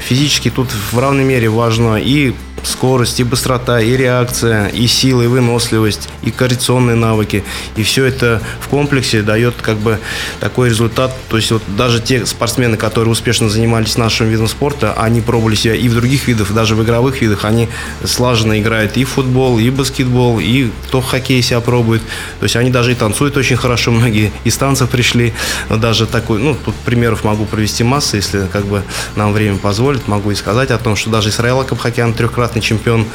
Физически 0.00 0.50
тут 0.50 0.70
в 0.90 0.98
равной 0.98 1.24
мере 1.24 1.48
важно 1.48 1.96
и 1.96 2.15
и 2.16 2.32
скорость, 2.66 3.20
и 3.20 3.24
быстрота, 3.24 3.80
и 3.80 3.96
реакция, 3.96 4.66
и 4.68 4.86
сила, 4.86 5.22
и 5.22 5.26
выносливость, 5.26 6.08
и 6.22 6.30
координационные 6.30 6.96
навыки. 6.96 7.44
И 7.76 7.82
все 7.82 8.04
это 8.04 8.42
в 8.60 8.68
комплексе 8.68 9.22
дает 9.22 9.54
как 9.62 9.76
бы 9.76 9.98
такой 10.40 10.68
результат. 10.68 11.12
То 11.28 11.36
есть 11.36 11.50
вот 11.50 11.62
даже 11.76 12.00
те 12.00 12.26
спортсмены, 12.26 12.76
которые 12.76 13.12
успешно 13.12 13.48
занимались 13.48 13.96
нашим 13.96 14.28
видом 14.28 14.48
спорта, 14.48 14.92
они 14.94 15.20
пробовали 15.20 15.54
себя 15.54 15.74
и 15.74 15.88
в 15.88 15.94
других 15.94 16.26
видах, 16.28 16.52
даже 16.52 16.74
в 16.74 16.82
игровых 16.82 17.20
видах, 17.22 17.44
они 17.44 17.68
слаженно 18.04 18.58
играют 18.60 18.96
и 18.96 19.04
в 19.04 19.10
футбол, 19.10 19.58
и 19.58 19.70
в 19.70 19.76
баскетбол, 19.76 20.40
и 20.40 20.70
кто 20.88 21.00
в 21.00 21.06
хоккее 21.06 21.42
себя 21.42 21.60
пробует. 21.60 22.02
То 22.40 22.44
есть 22.44 22.56
они 22.56 22.70
даже 22.70 22.92
и 22.92 22.94
танцуют 22.94 23.36
очень 23.36 23.56
хорошо, 23.56 23.92
многие 23.92 24.32
из 24.44 24.56
танцев 24.56 24.90
пришли. 24.90 25.32
Даже 25.70 26.06
такой, 26.06 26.38
ну, 26.38 26.56
тут 26.64 26.74
примеров 26.74 27.24
могу 27.24 27.44
провести 27.44 27.84
массы, 27.84 28.16
если 28.16 28.46
как 28.52 28.66
бы 28.66 28.82
нам 29.14 29.32
время 29.32 29.58
позволит, 29.58 30.08
могу 30.08 30.30
и 30.30 30.34
сказать 30.34 30.70
о 30.70 30.78
том, 30.78 30.96
что 30.96 31.10
даже 31.10 31.28
Исраил 31.28 31.62
Капхакян, 31.64 32.12
трехкратный 32.12 32.55
пятикратный 32.56 32.60
чемпион, 32.60 33.06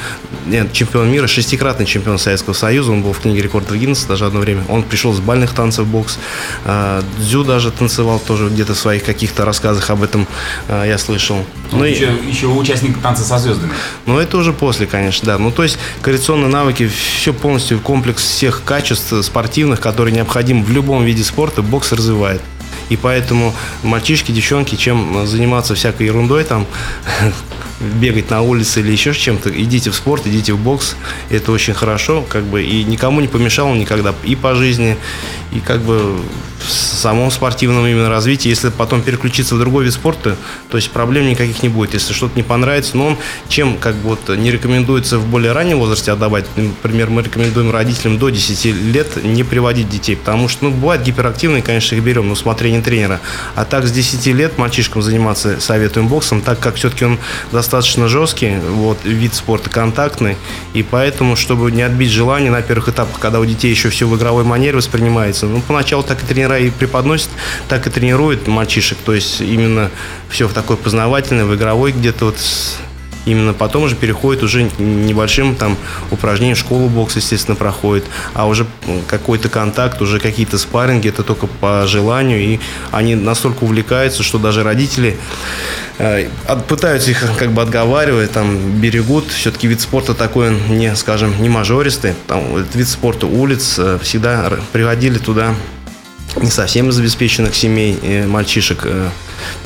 нет, 0.46 0.74
чемпион 0.74 1.12
мира, 1.12 1.28
шестикратный 1.28 1.86
чемпион 1.86 2.18
Советского 2.18 2.54
Союза. 2.54 2.92
Он 2.92 3.02
был 3.02 3.14
в 3.14 3.20
книге 3.20 3.42
рекордов 3.42 3.78
Гиннесса 3.78 4.08
даже 4.08 4.26
одно 4.26 4.40
время. 4.40 4.64
Он 4.70 4.84
пришел 4.84 5.14
с 5.14 5.20
бальных 5.20 5.54
танцев 5.54 5.88
бокс. 5.88 6.18
А, 6.66 7.04
Дзю 7.20 7.44
даже 7.44 7.72
танцевал 7.72 8.20
тоже 8.20 8.50
где-то 8.50 8.74
в 8.74 8.78
своих 8.78 9.04
каких-то 9.04 9.46
рассказах 9.46 9.90
об 9.90 10.04
этом 10.04 10.28
а, 10.68 10.86
я 10.86 10.98
слышал. 10.98 11.44
Ну, 11.72 11.84
еще, 11.84 12.14
и, 12.14 12.30
еще 12.30 12.48
участник 12.48 13.00
танца 13.02 13.24
со 13.24 13.40
звездами. 13.40 13.72
Ну, 14.06 14.20
это 14.20 14.38
уже 14.38 14.54
после, 14.54 14.88
конечно, 14.88 15.26
да. 15.26 15.38
Ну, 15.38 15.52
то 15.52 15.64
есть 15.64 15.78
коррекционные 16.02 16.50
навыки, 16.50 16.88
все 16.88 17.34
полностью 17.34 17.80
комплекс 17.80 18.24
всех 18.24 18.64
качеств 18.64 19.14
спортивных, 19.24 19.80
которые 19.80 20.14
необходимы 20.14 20.64
в 20.64 20.72
любом 20.72 21.04
виде 21.04 21.24
спорта, 21.24 21.62
бокс 21.62 21.92
развивает. 21.92 22.42
И 22.92 22.98
поэтому 22.98 23.54
мальчишки, 23.84 24.34
девчонки, 24.34 24.76
чем 24.76 25.26
заниматься 25.26 25.76
всякой 25.76 26.08
ерундой, 26.08 26.44
там, 26.44 26.68
бегать 27.80 28.30
на 28.30 28.42
улице 28.42 28.82
или 28.82 28.92
еще 28.92 29.14
чем-то, 29.14 29.50
идите 29.50 29.92
в 29.92 29.96
спорт, 29.96 30.28
идите 30.28 30.52
в 30.52 30.60
бокс. 30.60 30.98
Это 31.30 31.54
очень 31.54 31.74
хорошо, 31.74 32.22
как 32.28 32.44
бы, 32.44 32.62
и 32.62 32.84
никому 32.84 33.22
не 33.22 33.30
помешало 33.30 33.74
никогда 33.76 34.14
и 34.26 34.36
по 34.36 34.56
жизни, 34.56 34.98
и 35.54 35.62
как 35.62 35.80
бы 35.80 36.20
в 36.62 36.70
самом 36.70 37.32
спортивном 37.32 37.86
именно 37.86 38.10
развитии. 38.10 38.50
Если 38.50 38.70
потом 38.70 39.02
переключиться 39.02 39.56
в 39.56 39.60
другой 39.60 39.86
вид 39.86 39.94
спорта, 39.94 40.36
то 40.70 40.78
есть 40.78 40.92
проблем 40.92 41.28
никаких 41.28 41.64
не 41.64 41.70
будет. 41.70 41.94
Если 41.94 42.14
что-то 42.14 42.36
не 42.36 42.44
понравится, 42.44 42.98
но 42.98 43.08
он 43.08 43.18
чем 43.48 43.78
как 43.78 43.96
бы 43.96 44.10
вот 44.10 44.30
не 44.38 44.52
рекомендуется 44.52 45.18
в 45.18 45.28
более 45.28 45.52
раннем 45.52 45.80
возрасте 45.80 46.12
отдавать, 46.12 46.46
например, 46.56 47.10
мы 47.10 47.24
рекомендуем 47.24 47.72
родителям 47.72 48.18
до 48.18 48.30
10 48.30 48.66
лет 48.66 49.24
не 49.24 49.44
приводить 49.44 49.90
детей, 49.90 50.16
потому 50.16 50.48
что, 50.48 50.66
ну, 50.66 50.72
бывают 50.72 51.04
гиперактивные, 51.04 51.62
конечно, 51.62 51.96
их 51.96 52.04
берем 52.04 52.28
на 52.28 52.34
усмотрение 52.34 52.82
тренера. 52.82 53.20
А 53.56 53.66
так 53.66 53.86
с 53.86 53.92
10 53.92 54.26
лет 54.28 54.58
мальчишкам 54.58 55.02
заниматься 55.02 55.60
советуем 55.60 56.08
боксом, 56.08 56.42
так 56.42 56.60
как 56.60 56.76
все-таки 56.76 57.06
он 57.06 57.20
достаточно 57.52 58.08
жесткий, 58.08 58.58
вот, 58.58 59.00
вид 59.04 59.34
спорта 59.34 59.70
контактный, 59.70 60.38
и 60.74 60.84
поэтому, 60.84 61.36
чтобы 61.36 61.72
не 61.72 61.82
отбить 61.82 62.12
желание 62.12 62.52
на 62.52 62.62
первых 62.62 62.90
этапах, 62.90 63.20
когда 63.20 63.40
у 63.40 63.46
детей 63.46 63.70
еще 63.72 63.90
все 63.90 64.08
в 64.08 64.16
игровой 64.16 64.44
манере 64.44 64.78
воспринимается, 64.78 65.46
ну, 65.46 65.62
поначалу 65.62 66.04
так 66.04 66.22
и 66.24 66.26
тренера 66.52 66.60
и 66.60 66.70
преподносит, 66.70 67.30
так 67.68 67.88
и 67.88 67.90
тренирует 67.90 68.48
мальчишек, 68.48 68.98
то 69.04 69.14
есть 69.14 69.42
именно 69.42 69.90
все 70.30 70.48
в 70.48 70.54
такой 70.54 70.78
познавательной, 70.78 71.46
в 71.46 71.56
игровой 71.56 71.92
где-то 71.92 72.26
вот 72.26 72.38
именно 73.26 73.54
потом 73.54 73.84
уже 73.84 73.96
переходит 73.96 74.42
уже 74.42 74.64
небольшим 74.80 75.56
там 75.56 75.78
упражнением, 76.10 76.56
школу 76.56 76.90
бокс, 76.90 77.16
естественно, 77.16 77.56
проходит, 77.56 78.06
а 78.34 78.48
уже 78.48 78.66
какой-то 79.08 79.48
контакт, 79.48 80.02
уже 80.02 80.20
какие-то 80.20 80.58
спарринги, 80.58 81.10
это 81.10 81.22
только 81.22 81.46
по 81.46 81.86
желанию, 81.86 82.40
и 82.40 82.60
они 82.92 83.16
настолько 83.16 83.64
увлекаются, 83.64 84.24
что 84.24 84.40
даже 84.40 84.64
родители 84.64 85.18
э, 86.00 86.30
пытаются 86.68 87.12
их 87.12 87.24
как 87.38 87.52
бы 87.52 87.62
отговаривать, 87.62 88.32
там, 88.32 88.80
берегут, 88.82 89.30
все-таки 89.32 89.68
вид 89.68 89.82
спорта 89.82 90.16
такой, 90.16 90.58
не, 90.70 90.96
скажем, 90.96 91.40
не 91.42 91.50
мажористый, 91.50 92.16
там, 92.28 92.64
вид 92.74 92.88
спорта 92.88 93.28
улиц, 93.28 93.76
э, 93.78 94.00
всегда 94.02 94.52
приводили 94.72 95.20
туда 95.20 95.54
не 96.36 96.50
совсем 96.50 96.90
из 96.90 97.00
обеспеченных 97.00 97.56
семей 97.56 97.98
э, 98.02 98.26
мальчишек, 98.26 98.82
э, 98.86 99.10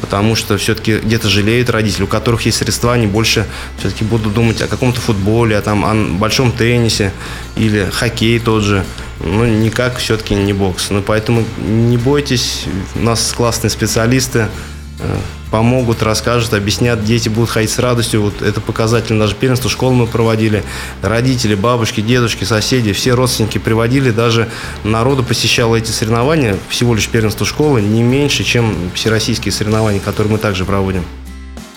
потому 0.02 0.36
что 0.36 0.58
все-таки 0.58 0.98
где-то 0.98 1.30
жалеют 1.30 1.70
родители, 1.70 2.04
у 2.04 2.08
которых 2.08 2.46
есть 2.46 2.58
средства, 2.58 2.94
они 2.94 3.08
больше 3.08 3.46
все-таки 3.78 4.04
будут 4.04 4.34
думать 4.34 4.62
о 4.62 4.68
каком-то 4.68 5.00
футболе, 5.00 5.58
о, 5.58 5.62
там, 5.62 5.86
о 5.86 5.94
большом 6.18 6.52
теннисе 6.52 7.12
или 7.56 7.90
хоккей 7.92 8.40
тот 8.40 8.64
же. 8.64 8.84
Ну, 9.22 9.46
никак 9.46 9.98
все-таки 9.98 10.36
не 10.36 10.54
бокс. 10.54 10.90
Ну, 10.90 11.02
поэтому 11.02 11.44
не 11.58 11.98
бойтесь, 11.98 12.66
у 12.96 13.00
нас 13.00 13.34
классные 13.36 13.70
специалисты, 13.70 14.48
помогут, 15.52 16.04
расскажут, 16.04 16.54
объяснят, 16.54 17.04
дети 17.04 17.30
будут 17.30 17.50
ходить 17.50 17.70
с 17.70 17.80
радостью. 17.80 18.22
Вот 18.22 18.42
это 18.42 18.60
показательно 18.62 19.20
даже 19.22 19.36
первенство 19.36 19.70
школы 19.70 19.94
мы 19.94 20.08
проводили. 20.08 20.64
Родители, 21.02 21.56
бабушки, 21.56 22.02
дедушки, 22.02 22.44
соседи, 22.44 22.92
все 22.94 23.14
родственники 23.14 23.58
приводили, 23.58 24.12
даже 24.12 24.50
народу 24.84 25.24
посещало 25.24 25.76
эти 25.76 25.92
соревнования, 25.92 26.58
всего 26.70 26.94
лишь 26.94 27.08
первенство 27.08 27.46
школы, 27.46 27.82
не 27.82 28.04
меньше, 28.04 28.44
чем 28.44 28.76
всероссийские 28.94 29.52
соревнования, 29.52 30.00
которые 30.00 30.34
мы 30.34 30.40
также 30.40 30.66
проводим. 30.66 31.06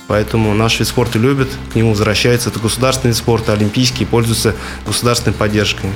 Поэтому 0.08 0.54
наш 0.54 0.78
вид 0.80 0.88
спорта 0.88 1.18
любят, 1.18 1.48
к 1.72 1.74
нему 1.76 1.90
возвращается. 1.90 2.48
Это 2.48 2.58
государственный 2.58 3.10
вид 3.10 3.18
спорта, 3.18 3.52
олимпийский, 3.52 4.06
пользуется 4.06 4.54
государственной 4.86 5.34
поддержкой. 5.34 5.90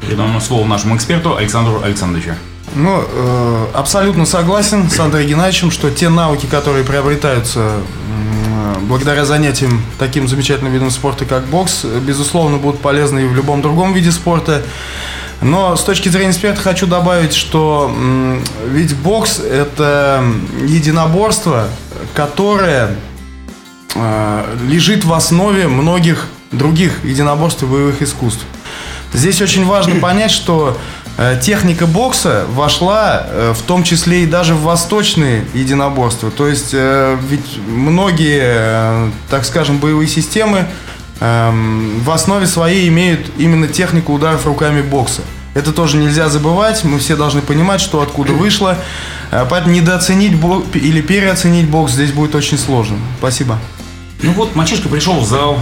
Передам 0.00 0.40
слово 0.40 0.66
нашему 0.66 0.96
эксперту 0.96 1.36
Александру 1.36 1.82
Александровичу. 1.82 2.34
Ну, 2.74 3.04
э, 3.06 3.66
абсолютно 3.72 4.26
согласен 4.26 4.90
с 4.90 4.98
Андреем 4.98 5.28
Геннадьевичем, 5.28 5.70
что 5.70 5.90
те 5.90 6.08
навыки, 6.08 6.46
которые 6.46 6.84
приобретаются 6.84 7.60
э, 7.60 8.78
благодаря 8.80 9.24
занятиям 9.24 9.80
таким 9.98 10.26
замечательным 10.26 10.72
видом 10.72 10.90
спорта, 10.90 11.24
как 11.24 11.44
бокс, 11.46 11.84
безусловно, 11.84 12.56
будут 12.58 12.80
полезны 12.80 13.20
и 13.20 13.26
в 13.26 13.34
любом 13.34 13.62
другом 13.62 13.92
виде 13.92 14.10
спорта. 14.10 14.62
Но 15.40 15.76
с 15.76 15.82
точки 15.82 16.08
зрения 16.08 16.30
эксперта 16.30 16.60
хочу 16.60 16.86
добавить, 16.86 17.34
что 17.34 17.94
э, 17.96 18.40
ведь 18.66 18.96
бокс– 18.96 19.38
это 19.40 20.24
единоборство, 20.66 21.68
которое 22.12 22.96
э, 23.94 24.56
лежит 24.66 25.04
в 25.04 25.12
основе 25.12 25.68
многих 25.68 26.26
других 26.50 27.04
единоборств 27.04 27.62
и 27.62 27.66
боевых 27.66 28.02
искусств. 28.02 28.44
Здесь 29.12 29.40
очень 29.40 29.64
важно 29.64 30.00
понять, 30.00 30.32
что 30.32 30.76
техника 31.42 31.86
бокса 31.86 32.44
вошла 32.50 33.24
э, 33.24 33.54
в 33.56 33.62
том 33.62 33.84
числе 33.84 34.24
и 34.24 34.26
даже 34.26 34.54
в 34.54 34.62
восточные 34.62 35.44
единоборства. 35.54 36.30
То 36.30 36.48
есть 36.48 36.70
э, 36.72 37.16
ведь 37.28 37.58
многие, 37.68 39.12
так 39.30 39.44
скажем, 39.44 39.78
боевые 39.78 40.08
системы 40.08 40.66
эм, 41.20 42.00
в 42.00 42.10
основе 42.10 42.46
своей 42.46 42.88
имеют 42.88 43.30
именно 43.38 43.68
технику 43.68 44.12
ударов 44.12 44.44
руками 44.46 44.82
бокса. 44.82 45.22
Это 45.54 45.72
тоже 45.72 45.98
нельзя 45.98 46.28
забывать, 46.28 46.82
мы 46.82 46.98
все 46.98 47.14
должны 47.14 47.40
понимать, 47.40 47.80
что 47.80 48.02
откуда 48.02 48.32
вышло. 48.32 48.76
Поэтому 49.30 49.72
недооценить 49.72 50.34
бокс 50.34 50.66
или 50.74 51.00
переоценить 51.00 51.68
бокс 51.68 51.92
здесь 51.92 52.10
будет 52.10 52.34
очень 52.34 52.58
сложно. 52.58 52.98
Спасибо. 53.18 53.60
Ну 54.22 54.32
вот, 54.32 54.56
мальчишка 54.56 54.88
пришел 54.88 55.20
в 55.20 55.24
зал. 55.24 55.60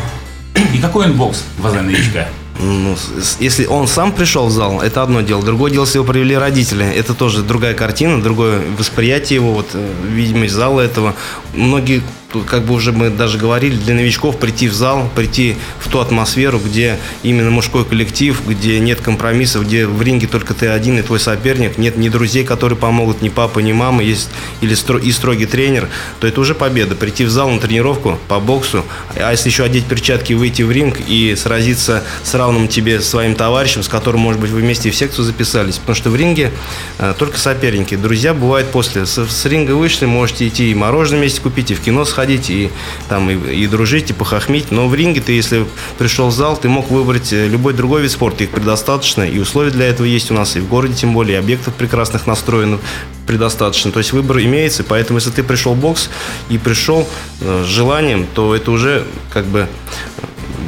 И 0.73 0.79
какой 0.79 1.07
он 1.07 1.13
бокс, 1.13 1.45
глаза 1.59 1.83
новичка? 1.83 2.27
Ну, 2.62 2.97
если 3.40 3.66
он 3.66 3.88
сам 3.88 4.12
пришел 4.12 4.47
в 4.47 4.52
зал, 4.52 4.81
это 4.81 5.02
одно 5.02 5.21
дело. 5.21 5.42
Другое 5.42 5.73
дело, 5.73 5.85
если 5.85 5.99
его 5.99 6.07
привели 6.07 6.37
родители. 6.37 6.87
Это 6.87 7.14
тоже 7.14 7.42
другая 7.42 7.75
картина, 7.75 8.23
другое 8.23 8.62
восприятие 8.78 9.37
его, 9.37 9.52
вот, 9.52 9.71
э, 9.75 9.92
видимость 10.09 10.54
зала 10.54 10.81
этого. 10.81 11.14
Многие 11.54 12.02
тут 12.33 12.47
как 12.47 12.65
бы 12.65 12.75
уже 12.75 12.93
мы 12.93 13.11
даже 13.11 13.39
говорили, 13.39 13.77
для 13.77 13.95
новичков 13.95 14.39
прийти 14.39 14.69
в 14.69 14.75
зал, 14.75 15.11
прийти 15.15 15.57
в 15.79 15.89
ту 15.89 16.01
атмосферу, 16.01 16.59
где 16.59 16.99
именно 17.23 17.51
мужской 17.51 17.85
коллектив, 17.85 18.41
где 18.47 18.81
нет 18.81 19.01
компромиссов, 19.01 19.65
где 19.65 19.87
в 19.87 20.01
ринге 20.03 20.27
только 20.27 20.55
ты 20.55 20.69
один 20.69 20.99
и 20.99 21.03
твой 21.03 21.21
соперник, 21.21 21.79
нет 21.79 21.97
ни 21.97 22.09
друзей, 22.09 22.45
которые 22.45 22.79
помогут, 22.79 23.23
ни 23.23 23.29
папы, 23.29 23.62
ни 23.62 23.73
мамы, 23.73 24.03
есть 24.03 24.31
или 24.61 24.75
стро, 24.75 24.99
и 24.99 25.12
строгий 25.12 25.47
тренер, 25.47 25.89
то 26.21 26.27
это 26.27 26.41
уже 26.41 26.55
победа. 26.55 26.95
Прийти 26.95 27.25
в 27.25 27.31
зал 27.31 27.51
на 27.51 27.61
тренировку 27.61 28.19
по 28.29 28.41
боксу, 28.41 28.85
а 29.17 29.31
если 29.31 29.49
еще 29.49 29.65
одеть 29.65 29.85
перчатки, 29.85 30.33
выйти 30.33 30.62
в 30.62 30.71
ринг 30.71 30.99
и 31.07 31.35
сразиться 31.37 32.03
с 32.23 32.35
равным 32.35 32.69
тебе 32.69 33.01
своим 33.01 33.35
товарищем, 33.35 33.83
с 33.83 33.89
которым, 33.89 34.23
может 34.23 34.41
быть, 34.41 34.51
вы 34.51 34.61
вместе 34.61 34.91
в 34.91 34.97
секцию 34.97 35.25
записались, 35.25 35.77
потому 35.77 35.97
что 35.97 36.11
в 36.11 36.17
ринге 36.17 36.51
э, 36.99 37.15
только 37.19 37.39
соперники. 37.39 37.97
Друзья 37.97 38.33
бывают 38.33 38.71
после. 38.71 39.07
С, 39.07 39.27
с 39.27 39.45
ринга 39.47 39.73
вышли, 39.73 40.07
можете 40.07 40.49
идти 40.49 40.71
и 40.71 40.75
мороженое 40.75 41.21
вместе 41.21 41.41
купить, 41.41 41.71
и 41.71 41.75
в 41.75 41.81
кино 41.81 42.05
сходить, 42.05 42.22
ходить 42.23 42.50
и, 42.50 42.71
там, 43.09 43.29
и, 43.31 43.35
и 43.52 43.67
дружить, 43.67 44.11
и 44.11 44.12
похохмить. 44.12 44.71
Но 44.71 44.87
в 44.87 44.95
ринге 44.95 45.21
ты, 45.21 45.33
если 45.33 45.67
пришел 45.99 46.29
в 46.29 46.33
зал, 46.33 46.57
ты 46.57 46.69
мог 46.69 46.88
выбрать 46.88 47.33
э, 47.33 47.49
любой 47.49 47.73
другой 47.73 48.02
вид 48.02 48.12
спорта. 48.12 48.45
Их 48.45 48.50
предостаточно, 48.50 49.23
и 49.23 49.41
условия 49.41 49.73
для 49.73 49.87
этого 49.87 50.07
есть 50.07 50.31
у 50.31 50.35
нас 50.35 50.55
и 50.55 50.61
в 50.61 50.69
городе, 50.69 50.95
тем 50.95 51.14
более, 51.14 51.35
и 51.35 51.38
объектов 51.38 51.75
прекрасных 51.75 52.29
настроенных 52.29 52.81
предостаточно. 53.26 53.91
То 53.91 53.99
есть 53.99 54.12
выбор 54.12 54.38
имеется, 54.38 54.85
поэтому 54.85 55.19
если 55.19 55.31
ты 55.31 55.43
пришел 55.43 55.75
в 55.75 55.81
бокс 55.81 56.11
и 56.49 56.59
пришел 56.59 57.09
э, 57.41 57.64
с 57.64 57.69
желанием, 57.69 58.26
то 58.33 58.55
это 58.55 58.71
уже 58.71 59.05
как 59.33 59.45
бы 59.47 59.67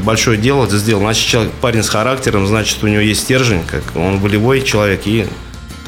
большое 0.03 0.37
дело 0.37 0.69
сделал. 0.69 1.03
Значит, 1.03 1.29
человек, 1.29 1.53
парень 1.61 1.85
с 1.85 1.89
характером, 1.89 2.49
значит, 2.49 2.83
у 2.83 2.89
него 2.89 3.01
есть 3.01 3.21
стержень, 3.21 3.63
как 3.65 3.85
он 3.95 4.19
волевой 4.19 4.63
человек, 4.63 5.03
и 5.05 5.27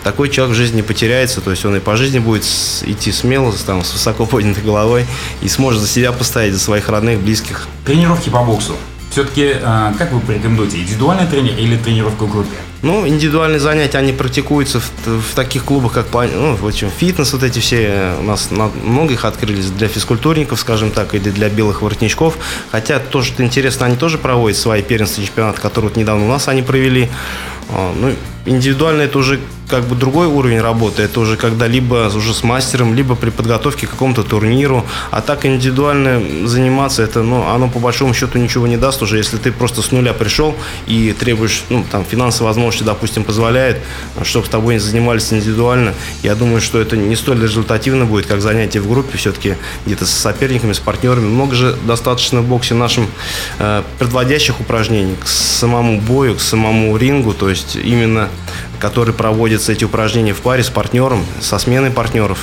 такой 0.07 0.29
человек 0.29 0.55
в 0.55 0.57
жизни 0.57 0.77
не 0.77 0.83
потеряется, 0.83 1.41
то 1.41 1.51
есть 1.51 1.65
он 1.65 1.75
и 1.75 1.81
по 1.81 1.97
жизни 1.97 2.21
будет 2.21 2.45
идти 2.85 3.11
смело, 3.11 3.53
там, 3.67 3.83
с 3.83 3.93
высоко 3.93 4.25
поднятой 4.25 4.63
головой 4.63 5.05
и 5.43 5.49
сможет 5.49 5.81
за 5.81 5.89
себя 5.89 6.13
поставить, 6.13 6.53
за 6.55 6.61
своих 6.61 6.89
родных, 6.89 7.19
близких. 7.19 7.67
Тренировки 7.85 8.29
по 8.31 8.45
боксу. 8.45 8.77
Все-таки, 9.11 9.57
э, 9.61 9.93
как 9.99 10.13
вы 10.13 10.21
порекомендуете, 10.21 10.79
индивидуальный 10.79 11.27
тренер 11.27 11.59
или 11.59 11.77
тренировка 11.77 12.23
в 12.23 12.31
группе? 12.31 12.55
Ну, 12.83 13.05
индивидуальные 13.09 13.59
занятия, 13.59 13.99
они 13.99 14.13
практикуются 14.13 14.79
в, 14.79 14.91
в 15.07 15.35
таких 15.35 15.65
клубах, 15.65 15.95
как 15.95 16.07
ну, 16.13 16.55
в 16.55 16.65
общем, 16.65 16.89
фитнес, 16.89 17.33
вот 17.33 17.43
эти 17.43 17.59
все, 17.59 18.15
у 18.21 18.23
нас 18.23 18.51
много 18.53 19.13
их 19.13 19.25
открылись 19.25 19.71
для 19.71 19.89
физкультурников, 19.89 20.61
скажем 20.61 20.93
так, 20.93 21.17
или 21.17 21.31
для 21.31 21.49
белых 21.49 21.83
воротничков. 21.83 22.39
Хотя, 22.71 23.01
то, 23.01 23.23
что 23.23 23.43
интересно, 23.43 23.87
они 23.87 23.97
тоже 23.97 24.19
проводят 24.19 24.57
свои 24.57 24.83
первенства 24.83 25.25
чемпионаты, 25.25 25.61
которые 25.61 25.89
вот 25.89 25.97
недавно 25.97 26.27
у 26.27 26.29
нас 26.29 26.47
они 26.47 26.63
провели. 26.63 27.09
А, 27.71 27.93
ну, 27.99 28.15
Индивидуально 28.47 29.03
это 29.03 29.19
уже 29.19 29.41
как 29.69 29.85
бы 29.85 29.97
другой 29.97 30.27
уровень 30.27 30.61
работы. 30.61 31.03
Это 31.03 31.21
уже 31.21 31.37
когда 31.37 31.67
либо 31.67 32.11
уже 32.15 32.33
с 32.33 32.43
мастером, 32.43 32.95
либо 32.95 33.15
при 33.15 33.31
подготовке 33.31 33.87
к 33.87 33.91
какому-то 33.91 34.23
турниру. 34.23 34.87
А 35.11 35.21
так 35.21 35.45
индивидуально 35.45 36.47
заниматься, 36.47 37.03
это, 37.03 37.23
ну, 37.23 37.47
оно 37.49 37.69
по 37.69 37.79
большому 37.79 38.15
счету 38.15 38.39
ничего 38.39 38.67
не 38.67 38.77
даст 38.77 39.03
уже, 39.03 39.17
если 39.19 39.37
ты 39.37 39.53
просто 39.53 39.83
с 39.83 39.91
нуля 39.93 40.13
пришел 40.13 40.55
и 40.87 41.15
требуешь, 41.19 41.65
ну, 41.69 41.85
там, 41.91 42.05
финансовые 42.05 42.49
возможности, 42.49 42.85
допустим, 42.85 43.25
позволяет, 43.25 43.79
чтобы 44.23 44.47
с 44.47 44.49
тобой 44.49 44.79
занимались 44.79 45.33
индивидуально. 45.33 45.95
Я 46.23 46.35
думаю, 46.35 46.61
что 46.61 46.81
это 46.81 46.97
не 46.97 47.17
столь 47.17 47.43
результативно 47.43 48.05
будет, 48.05 48.27
как 48.27 48.41
занятие 48.41 48.81
в 48.81 48.89
группе, 48.89 49.19
все-таки 49.19 49.57
где-то 49.85 50.07
с 50.07 50.11
соперниками, 50.11 50.73
с 50.73 50.79
партнерами. 50.79 51.27
Много 51.27 51.55
же 51.55 51.77
достаточно 51.87 52.41
в 52.41 52.47
боксе 52.47 52.75
нашим 52.75 53.09
э, 53.59 53.83
предводящих 53.99 54.61
упражнений 54.61 55.17
к 55.21 55.27
самому 55.27 56.01
бою, 56.01 56.37
к 56.37 56.41
самому 56.41 56.97
рингу, 56.97 57.33
то 57.33 57.49
есть 57.49 57.77
именно 57.77 58.29
который 58.79 59.15
проводятся 59.15 59.73
эти 59.73 59.85
упражнения 59.85 60.35
в 60.35 60.41
паре 60.41 60.63
с 60.63 60.71
партнером, 60.71 61.25
со 61.41 61.59
сменой 61.59 61.91
партнеров. 61.91 62.39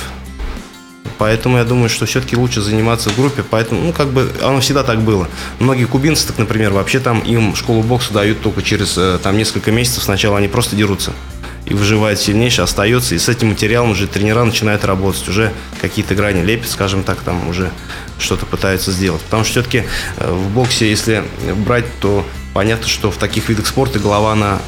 Поэтому 1.18 1.58
я 1.58 1.64
думаю, 1.64 1.88
что 1.88 2.06
все-таки 2.06 2.36
лучше 2.36 2.60
заниматься 2.60 3.08
в 3.10 3.16
группе. 3.16 3.44
Поэтому, 3.48 3.80
ну, 3.80 3.92
как 3.92 4.08
бы, 4.08 4.30
оно 4.42 4.60
всегда 4.60 4.82
так 4.82 5.00
было. 5.00 5.28
Многие 5.60 5.84
кубинцы, 5.84 6.26
так, 6.26 6.38
например, 6.38 6.72
вообще 6.72 6.98
там 6.98 7.20
им 7.20 7.54
школу 7.54 7.82
бокса 7.82 8.12
дают 8.12 8.40
только 8.42 8.62
через 8.62 8.98
э, 8.98 9.18
там 9.22 9.36
несколько 9.36 9.70
месяцев. 9.70 10.02
Сначала 10.02 10.38
они 10.38 10.48
просто 10.48 10.74
дерутся 10.74 11.12
и 11.66 11.72
выживает 11.72 12.20
сильнейший, 12.20 12.64
остается, 12.64 13.14
и 13.14 13.18
с 13.18 13.28
этим 13.28 13.48
материалом 13.48 13.92
уже 13.92 14.06
тренера 14.06 14.44
начинают 14.44 14.84
работать, 14.84 15.26
уже 15.28 15.50
какие-то 15.80 16.14
грани 16.14 16.42
лепят, 16.42 16.68
скажем 16.68 17.02
так, 17.02 17.20
там 17.20 17.48
уже 17.48 17.70
что-то 18.18 18.44
пытаются 18.44 18.92
сделать. 18.92 19.22
Потому 19.22 19.44
что 19.44 19.52
все-таки 19.52 19.84
э, 20.18 20.30
в 20.30 20.50
боксе, 20.50 20.90
если 20.90 21.24
брать, 21.64 21.86
то 22.00 22.26
понятно, 22.52 22.86
что 22.86 23.10
в 23.10 23.16
таких 23.16 23.48
видах 23.48 23.66
спорта 23.66 23.98
голова, 23.98 24.32
она 24.32 24.60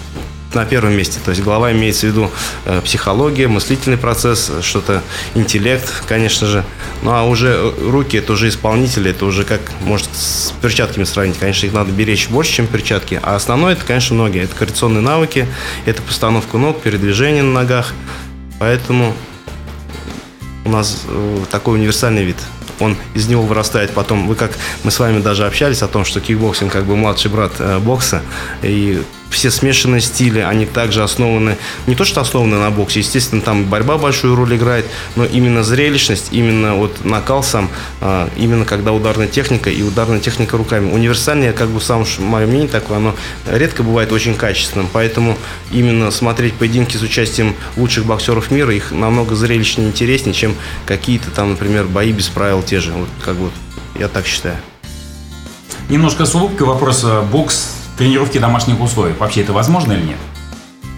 на 0.56 0.64
первом 0.64 0.96
месте. 0.96 1.20
То 1.24 1.30
есть 1.30 1.42
голова 1.42 1.70
имеется 1.72 2.06
в 2.06 2.10
виду 2.10 2.30
э, 2.64 2.80
психология, 2.80 3.46
мыслительный 3.46 3.98
процесс, 3.98 4.50
что-то 4.62 5.02
интеллект, 5.34 6.02
конечно 6.08 6.46
же. 6.46 6.64
Ну 7.02 7.12
а 7.12 7.24
уже 7.24 7.48
э, 7.48 7.90
руки 7.90 8.16
это 8.16 8.32
уже 8.32 8.48
исполнители, 8.48 9.10
это 9.10 9.26
уже 9.26 9.44
как 9.44 9.60
может 9.82 10.08
с 10.14 10.52
перчатками 10.62 11.04
сравнить. 11.04 11.38
Конечно, 11.38 11.66
их 11.66 11.72
надо 11.72 11.92
беречь 11.92 12.28
больше, 12.28 12.52
чем 12.52 12.66
перчатки. 12.66 13.20
А 13.22 13.36
основное 13.36 13.74
это, 13.74 13.84
конечно, 13.84 14.16
ноги. 14.16 14.38
Это 14.38 14.56
коррекционные 14.56 15.02
навыки, 15.02 15.46
это 15.84 16.02
постановка 16.02 16.56
ног, 16.56 16.80
передвижение 16.80 17.42
на 17.42 17.52
ногах. 17.52 17.92
Поэтому 18.58 19.14
у 20.64 20.70
нас 20.70 21.02
э, 21.06 21.38
такой 21.50 21.78
универсальный 21.78 22.24
вид 22.24 22.36
он 22.78 22.96
из 23.14 23.26
него 23.28 23.42
вырастает 23.42 23.92
потом. 23.92 24.26
Вы 24.26 24.34
как 24.34 24.52
мы 24.84 24.90
с 24.90 24.98
вами 24.98 25.20
даже 25.20 25.46
общались 25.46 25.82
о 25.82 25.88
том, 25.88 26.04
что 26.04 26.20
кикбоксинг 26.20 26.70
как 26.70 26.84
бы 26.84 26.96
младший 26.96 27.30
брат 27.30 27.52
э, 27.58 27.78
бокса, 27.78 28.22
и 28.62 29.02
все 29.30 29.50
смешанные 29.50 30.00
стили, 30.00 30.40
они 30.40 30.66
также 30.66 31.02
основаны, 31.02 31.56
не 31.86 31.94
то 31.94 32.04
что 32.04 32.20
основаны 32.20 32.58
на 32.58 32.70
боксе, 32.70 33.00
естественно, 33.00 33.42
там 33.42 33.64
борьба 33.64 33.98
большую 33.98 34.34
роль 34.34 34.56
играет, 34.56 34.86
но 35.14 35.24
именно 35.24 35.62
зрелищность, 35.62 36.28
именно 36.30 36.74
вот 36.74 37.04
накал 37.04 37.42
сам, 37.42 37.68
а, 38.00 38.28
именно 38.36 38.64
когда 38.64 38.92
ударная 38.92 39.26
техника 39.26 39.70
и 39.70 39.82
ударная 39.82 40.20
техника 40.20 40.56
руками. 40.56 40.90
Универсальное, 40.90 41.52
как 41.52 41.68
бы 41.68 41.80
сам 41.80 42.04
мое 42.18 42.46
мнение 42.46 42.68
такое, 42.68 42.98
оно 42.98 43.14
редко 43.50 43.82
бывает 43.82 44.12
очень 44.12 44.34
качественным, 44.34 44.88
поэтому 44.92 45.36
именно 45.70 46.10
смотреть 46.10 46.54
поединки 46.54 46.96
с 46.96 47.02
участием 47.02 47.54
лучших 47.76 48.06
боксеров 48.06 48.50
мира, 48.50 48.74
их 48.74 48.92
намного 48.92 49.34
зрелищнее 49.34 49.88
и 49.88 49.90
интереснее, 49.90 50.34
чем 50.34 50.54
какие-то 50.86 51.30
там, 51.30 51.50
например, 51.50 51.84
бои 51.84 52.12
без 52.12 52.28
правил 52.28 52.62
те 52.62 52.80
же, 52.80 52.92
вот 52.92 53.08
как 53.24 53.36
вот 53.36 53.52
я 53.98 54.08
так 54.08 54.26
считаю. 54.26 54.56
Немножко 55.88 56.26
с 56.26 56.34
улыбкой 56.34 56.66
вопрос. 56.66 57.04
Бокс 57.30 57.70
тренировки 57.96 58.38
домашних 58.38 58.80
условиях. 58.80 59.18
Вообще 59.18 59.42
это 59.42 59.52
возможно 59.52 59.92
или 59.92 60.02
нет? 60.02 60.18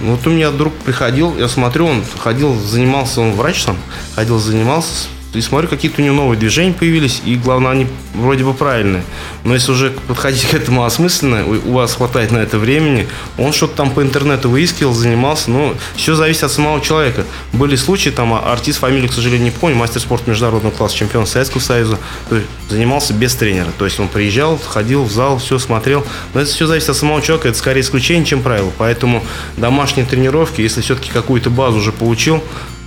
Ну, 0.00 0.12
вот 0.12 0.26
у 0.26 0.30
меня 0.30 0.50
друг 0.50 0.72
приходил, 0.74 1.36
я 1.36 1.48
смотрю, 1.48 1.86
он 1.86 2.04
ходил, 2.18 2.54
занимался, 2.54 3.20
он 3.20 3.32
врач 3.32 3.62
сам, 3.64 3.76
ходил, 4.14 4.38
занимался, 4.38 5.08
и 5.34 5.42
смотрю, 5.42 5.68
какие-то 5.68 6.00
у 6.00 6.04
него 6.04 6.14
новые 6.14 6.38
движения 6.38 6.72
появились, 6.72 7.20
и 7.24 7.36
главное, 7.36 7.72
они 7.72 7.86
вроде 8.14 8.44
бы 8.44 8.54
правильные. 8.54 9.02
Но 9.44 9.52
если 9.52 9.72
уже 9.72 9.90
подходить 9.90 10.46
к 10.46 10.54
этому 10.54 10.84
осмысленно, 10.84 11.44
у 11.44 11.72
вас 11.72 11.94
хватает 11.94 12.30
на 12.30 12.38
это 12.38 12.58
времени, 12.58 13.06
он 13.36 13.52
что-то 13.52 13.76
там 13.76 13.90
по 13.90 14.02
интернету 14.02 14.48
выискивал, 14.48 14.94
занимался, 14.94 15.50
но 15.50 15.74
все 15.96 16.14
зависит 16.14 16.44
от 16.44 16.52
самого 16.52 16.80
человека. 16.80 17.24
Были 17.52 17.76
случаи, 17.76 18.08
там 18.08 18.32
а, 18.32 18.52
артист, 18.52 18.78
фамилию, 18.78 19.10
к 19.10 19.12
сожалению, 19.12 19.44
не 19.44 19.50
помню, 19.50 19.76
мастер 19.76 20.00
спорта 20.00 20.30
международного 20.30 20.74
класса, 20.74 20.96
чемпион 20.96 21.26
Советского 21.26 21.60
Союза, 21.60 21.98
то 22.30 22.36
есть 22.36 22.48
занимался 22.70 23.12
без 23.12 23.34
тренера. 23.34 23.68
То 23.78 23.84
есть 23.84 24.00
он 24.00 24.08
приезжал, 24.08 24.58
ходил 24.58 25.04
в 25.04 25.12
зал, 25.12 25.38
все 25.38 25.58
смотрел. 25.58 26.06
Но 26.32 26.40
это 26.40 26.50
все 26.50 26.66
зависит 26.66 26.88
от 26.88 26.96
самого 26.96 27.20
человека, 27.20 27.48
это 27.48 27.58
скорее 27.58 27.82
исключение, 27.82 28.24
чем 28.24 28.42
правило. 28.42 28.72
Поэтому 28.78 29.22
домашние 29.58 30.06
тренировки, 30.06 30.62
если 30.62 30.80
все-таки 30.80 31.10
какую-то 31.10 31.50
базу 31.50 31.78
уже 31.78 31.92
получил, 31.92 32.42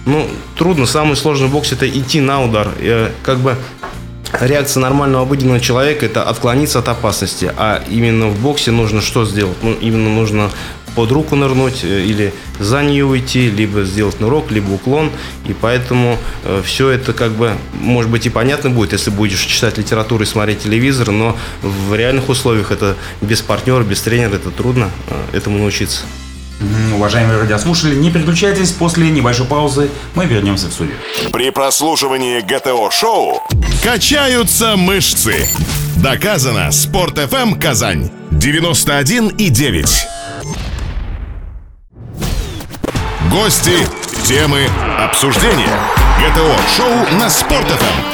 ну, 0.05 0.27
трудно. 0.57 0.85
Самый 0.85 1.15
сложный 1.15 1.47
бокс– 1.47 1.71
это 1.73 1.87
идти 1.89 2.21
на 2.21 2.43
удар. 2.43 2.69
Э, 2.79 3.11
как 3.23 3.39
бы 3.39 3.55
реакция 4.39 4.81
нормального 4.81 5.23
обыденного 5.23 5.59
человека– 5.59 6.05
это 6.07 6.23
отклониться 6.23 6.79
от 6.79 6.87
опасности. 6.87 7.51
А 7.57 7.83
именно 7.89 8.27
в 8.27 8.39
боксе 8.39 8.71
нужно 8.71 9.01
что 9.01 9.25
сделать? 9.25 9.57
Ну, 9.61 9.73
именно 9.73 10.09
нужно 10.09 10.49
под 10.95 11.11
руку 11.11 11.35
нырнуть 11.35 11.83
э, 11.83 12.03
или 12.03 12.33
за 12.59 12.83
нее 12.83 13.05
уйти, 13.05 13.49
либо 13.49 13.83
сделать 13.83 14.19
нырок, 14.19 14.51
либо 14.51 14.71
уклон. 14.71 15.11
И 15.47 15.53
поэтому 15.53 16.17
э, 16.43 16.61
все 16.65 16.89
это 16.89 17.13
как 17.13 17.31
бы, 17.31 17.53
может 17.73 18.09
быть, 18.09 18.25
и 18.25 18.29
понятно 18.29 18.69
будет, 18.69 18.93
если 18.93 19.09
будешь 19.09 19.39
читать 19.39 19.77
литературу 19.77 20.23
и 20.23 20.27
смотреть 20.27 20.63
телевизор, 20.63 21.11
но 21.11 21.37
в 21.61 21.93
реальных 21.95 22.29
условиях 22.29 22.71
это 22.71 22.95
без 23.21 23.41
партнера, 23.41 23.83
без 23.83 24.01
тренера 24.01 24.35
это 24.35 24.51
трудно 24.51 24.89
э, 25.09 25.37
этому 25.37 25.59
научиться. 25.59 26.01
Уважаемые 26.93 27.39
радиослушатели, 27.39 27.95
не 27.95 28.11
переключайтесь, 28.11 28.71
после 28.71 29.09
небольшой 29.09 29.47
паузы 29.47 29.89
мы 30.15 30.25
вернемся 30.25 30.67
в 30.67 30.73
студию. 30.73 30.97
При 31.31 31.49
прослушивании 31.49 32.41
ГТО-шоу 32.41 33.41
качаются 33.83 34.75
мышцы. 34.77 35.49
Доказано. 35.97 36.71
Спорт 36.71 37.17
FM 37.17 37.59
Казань. 37.59 38.11
91 38.31 39.29
и 39.29 39.49
9. 39.49 40.07
Гости, 43.31 43.77
темы, 44.25 44.67
обсуждения. 44.99 45.79
ГТО-шоу 46.19 47.17
на 47.17 47.29
Спорт 47.29 47.65
FM. 47.65 48.10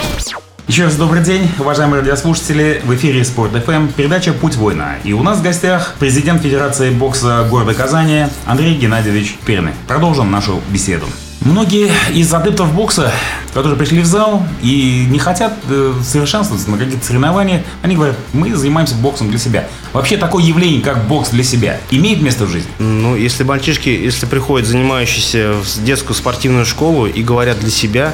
Еще 0.67 0.83
раз 0.83 0.97
добрый 0.97 1.23
день, 1.23 1.49
уважаемые 1.59 2.01
радиослушатели. 2.01 2.81
В 2.83 2.93
эфире 2.93 3.23
Спорт 3.23 3.53
ФМ, 3.53 3.87
передача 3.87 4.33
«Путь 4.33 4.57
воина». 4.57 4.97
И 5.05 5.13
у 5.13 5.23
нас 5.23 5.37
в 5.37 5.41
гостях 5.41 5.95
президент 5.97 6.41
Федерации 6.41 6.89
бокса 6.89 7.47
города 7.49 7.73
Казани 7.73 8.25
Андрей 8.45 8.75
Геннадьевич 8.75 9.37
Перный. 9.45 9.71
Продолжим 9.87 10.29
нашу 10.29 10.59
беседу. 10.67 11.05
Многие 11.39 11.89
из 12.13 12.33
адептов 12.33 12.73
бокса, 12.73 13.13
которые 13.53 13.77
пришли 13.77 14.01
в 14.01 14.05
зал 14.05 14.43
и 14.61 15.05
не 15.09 15.19
хотят 15.19 15.53
э, 15.69 15.93
совершенствоваться 16.03 16.69
на 16.69 16.77
какие-то 16.77 17.05
соревнования, 17.05 17.63
они 17.81 17.95
говорят, 17.95 18.17
мы 18.33 18.53
занимаемся 18.53 18.95
боксом 18.95 19.29
для 19.29 19.39
себя. 19.39 19.69
Вообще 19.93 20.17
такое 20.17 20.43
явление, 20.43 20.81
как 20.81 21.07
бокс 21.07 21.29
для 21.29 21.43
себя, 21.43 21.79
имеет 21.91 22.21
место 22.21 22.45
в 22.45 22.49
жизни? 22.49 22.69
Ну, 22.79 23.15
если 23.15 23.43
мальчишки, 23.43 23.87
если 23.87 24.25
приходят 24.25 24.67
занимающиеся 24.67 25.53
в 25.53 25.83
детскую 25.83 26.15
спортивную 26.15 26.65
школу 26.65 27.07
и 27.07 27.23
говорят 27.23 27.59
для 27.59 27.71
себя, 27.71 28.13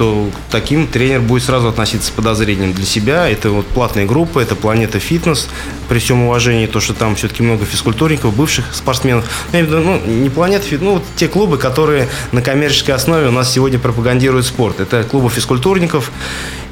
то 0.00 0.30
таким 0.50 0.86
тренер 0.86 1.20
будет 1.20 1.42
сразу 1.42 1.68
относиться 1.68 2.08
с 2.08 2.10
подозрением 2.10 2.72
для 2.72 2.86
себя. 2.86 3.28
Это 3.28 3.50
вот 3.50 3.66
платная 3.66 4.06
группа, 4.06 4.38
это 4.38 4.54
планета 4.54 4.98
фитнес. 4.98 5.50
При 5.90 5.98
всем 5.98 6.22
уважении, 6.22 6.66
то, 6.66 6.80
что 6.80 6.94
там 6.94 7.16
все-таки 7.16 7.42
много 7.42 7.66
физкультурников, 7.66 8.34
бывших 8.34 8.74
спортсменов. 8.74 9.26
Я 9.52 9.60
имею 9.60 9.66
в 9.66 9.76
виду, 9.76 9.84
ну, 9.84 10.22
не 10.22 10.30
планета 10.30 10.64
фитнес, 10.64 10.80
ну, 10.80 10.92
вот 10.94 11.04
те 11.16 11.28
клубы, 11.28 11.58
которые 11.58 12.08
на 12.32 12.40
коммерческой 12.40 12.92
основе 12.92 13.28
у 13.28 13.30
нас 13.30 13.52
сегодня 13.52 13.78
пропагандируют 13.78 14.46
спорт. 14.46 14.80
Это 14.80 15.04
клубы 15.04 15.28
физкультурников. 15.28 16.10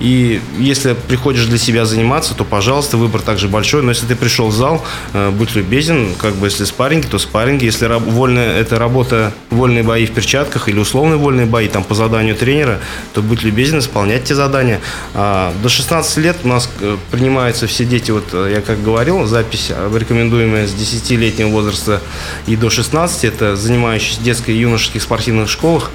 И 0.00 0.40
если 0.58 0.94
приходишь 0.94 1.44
для 1.44 1.58
себя 1.58 1.84
заниматься, 1.84 2.34
то, 2.34 2.44
пожалуйста, 2.44 2.96
выбор 2.96 3.20
также 3.20 3.48
большой. 3.48 3.82
Но 3.82 3.90
если 3.90 4.06
ты 4.06 4.16
пришел 4.16 4.48
в 4.48 4.54
зал, 4.54 4.86
э, 5.12 5.30
будь 5.30 5.54
любезен, 5.54 6.14
как 6.14 6.34
бы 6.36 6.46
если 6.46 6.64
спарринги, 6.64 7.04
то 7.04 7.18
спарринги. 7.18 7.66
Если 7.66 7.86
вольная, 7.86 8.58
это 8.58 8.78
работа, 8.78 9.34
вольные 9.50 9.82
бои 9.82 10.06
в 10.06 10.12
перчатках 10.12 10.70
или 10.70 10.78
условные 10.78 11.18
вольные 11.18 11.44
бои, 11.44 11.68
там 11.68 11.84
по 11.84 11.94
заданию 11.94 12.34
тренера, 12.34 12.80
то 13.12 13.17
будь 13.22 13.42
любезен 13.42 13.78
исполнять 13.78 14.24
те 14.24 14.34
задания. 14.34 14.80
А, 15.14 15.52
до 15.62 15.68
16 15.68 16.16
лет 16.18 16.36
у 16.44 16.48
нас 16.48 16.68
э, 16.80 16.96
принимаются 17.10 17.66
все 17.66 17.84
дети, 17.84 18.10
вот 18.10 18.24
э, 18.32 18.52
я 18.54 18.60
как 18.60 18.82
говорил, 18.82 19.26
запись 19.26 19.70
рекомендуемая 19.94 20.66
с 20.66 20.72
10-летнего 20.72 21.48
возраста 21.48 22.00
и 22.46 22.56
до 22.56 22.70
16, 22.70 23.24
это 23.24 23.56
занимающиеся 23.56 24.22
детской 24.22 24.54
и 24.54 24.58
юношеских 24.58 25.02
спортивных 25.02 25.48
школах, 25.48 25.90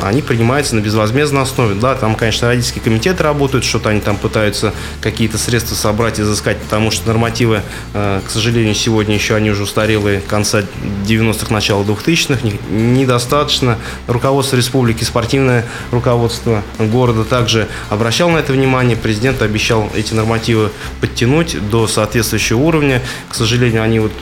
они 0.00 0.22
принимаются 0.22 0.74
на 0.76 0.80
безвозмездной 0.80 1.42
основе. 1.42 1.74
Да, 1.74 1.94
там, 1.94 2.14
конечно, 2.14 2.48
родительские 2.48 2.82
комитеты 2.82 3.22
работают, 3.22 3.64
что-то 3.64 3.90
они 3.90 4.00
там 4.00 4.16
пытаются 4.16 4.72
какие-то 5.00 5.38
средства 5.38 5.74
собрать, 5.74 6.20
изыскать, 6.20 6.58
потому 6.58 6.90
что 6.90 7.08
нормативы, 7.08 7.62
э, 7.94 8.20
к 8.26 8.30
сожалению, 8.30 8.74
сегодня 8.74 9.14
еще 9.14 9.34
они 9.34 9.50
уже 9.50 9.64
устарелые, 9.64 10.20
конца 10.20 10.62
90-х, 11.06 11.52
начала 11.52 11.82
2000-х, 11.82 12.40
недостаточно. 12.70 13.78
Руководство 14.06 14.56
республики, 14.56 15.04
спортивное 15.04 15.66
руководство 15.90 16.51
Московского 16.52 16.86
города 16.88 17.24
также 17.24 17.68
обращал 17.90 18.30
на 18.30 18.38
это 18.38 18.52
внимание. 18.52 18.96
Президент 18.96 19.42
обещал 19.42 19.90
эти 19.94 20.14
нормативы 20.14 20.70
подтянуть 21.00 21.56
до 21.70 21.86
соответствующего 21.86 22.58
уровня. 22.58 23.02
К 23.28 23.34
сожалению, 23.34 23.82
они 23.82 24.00
вот 24.00 24.12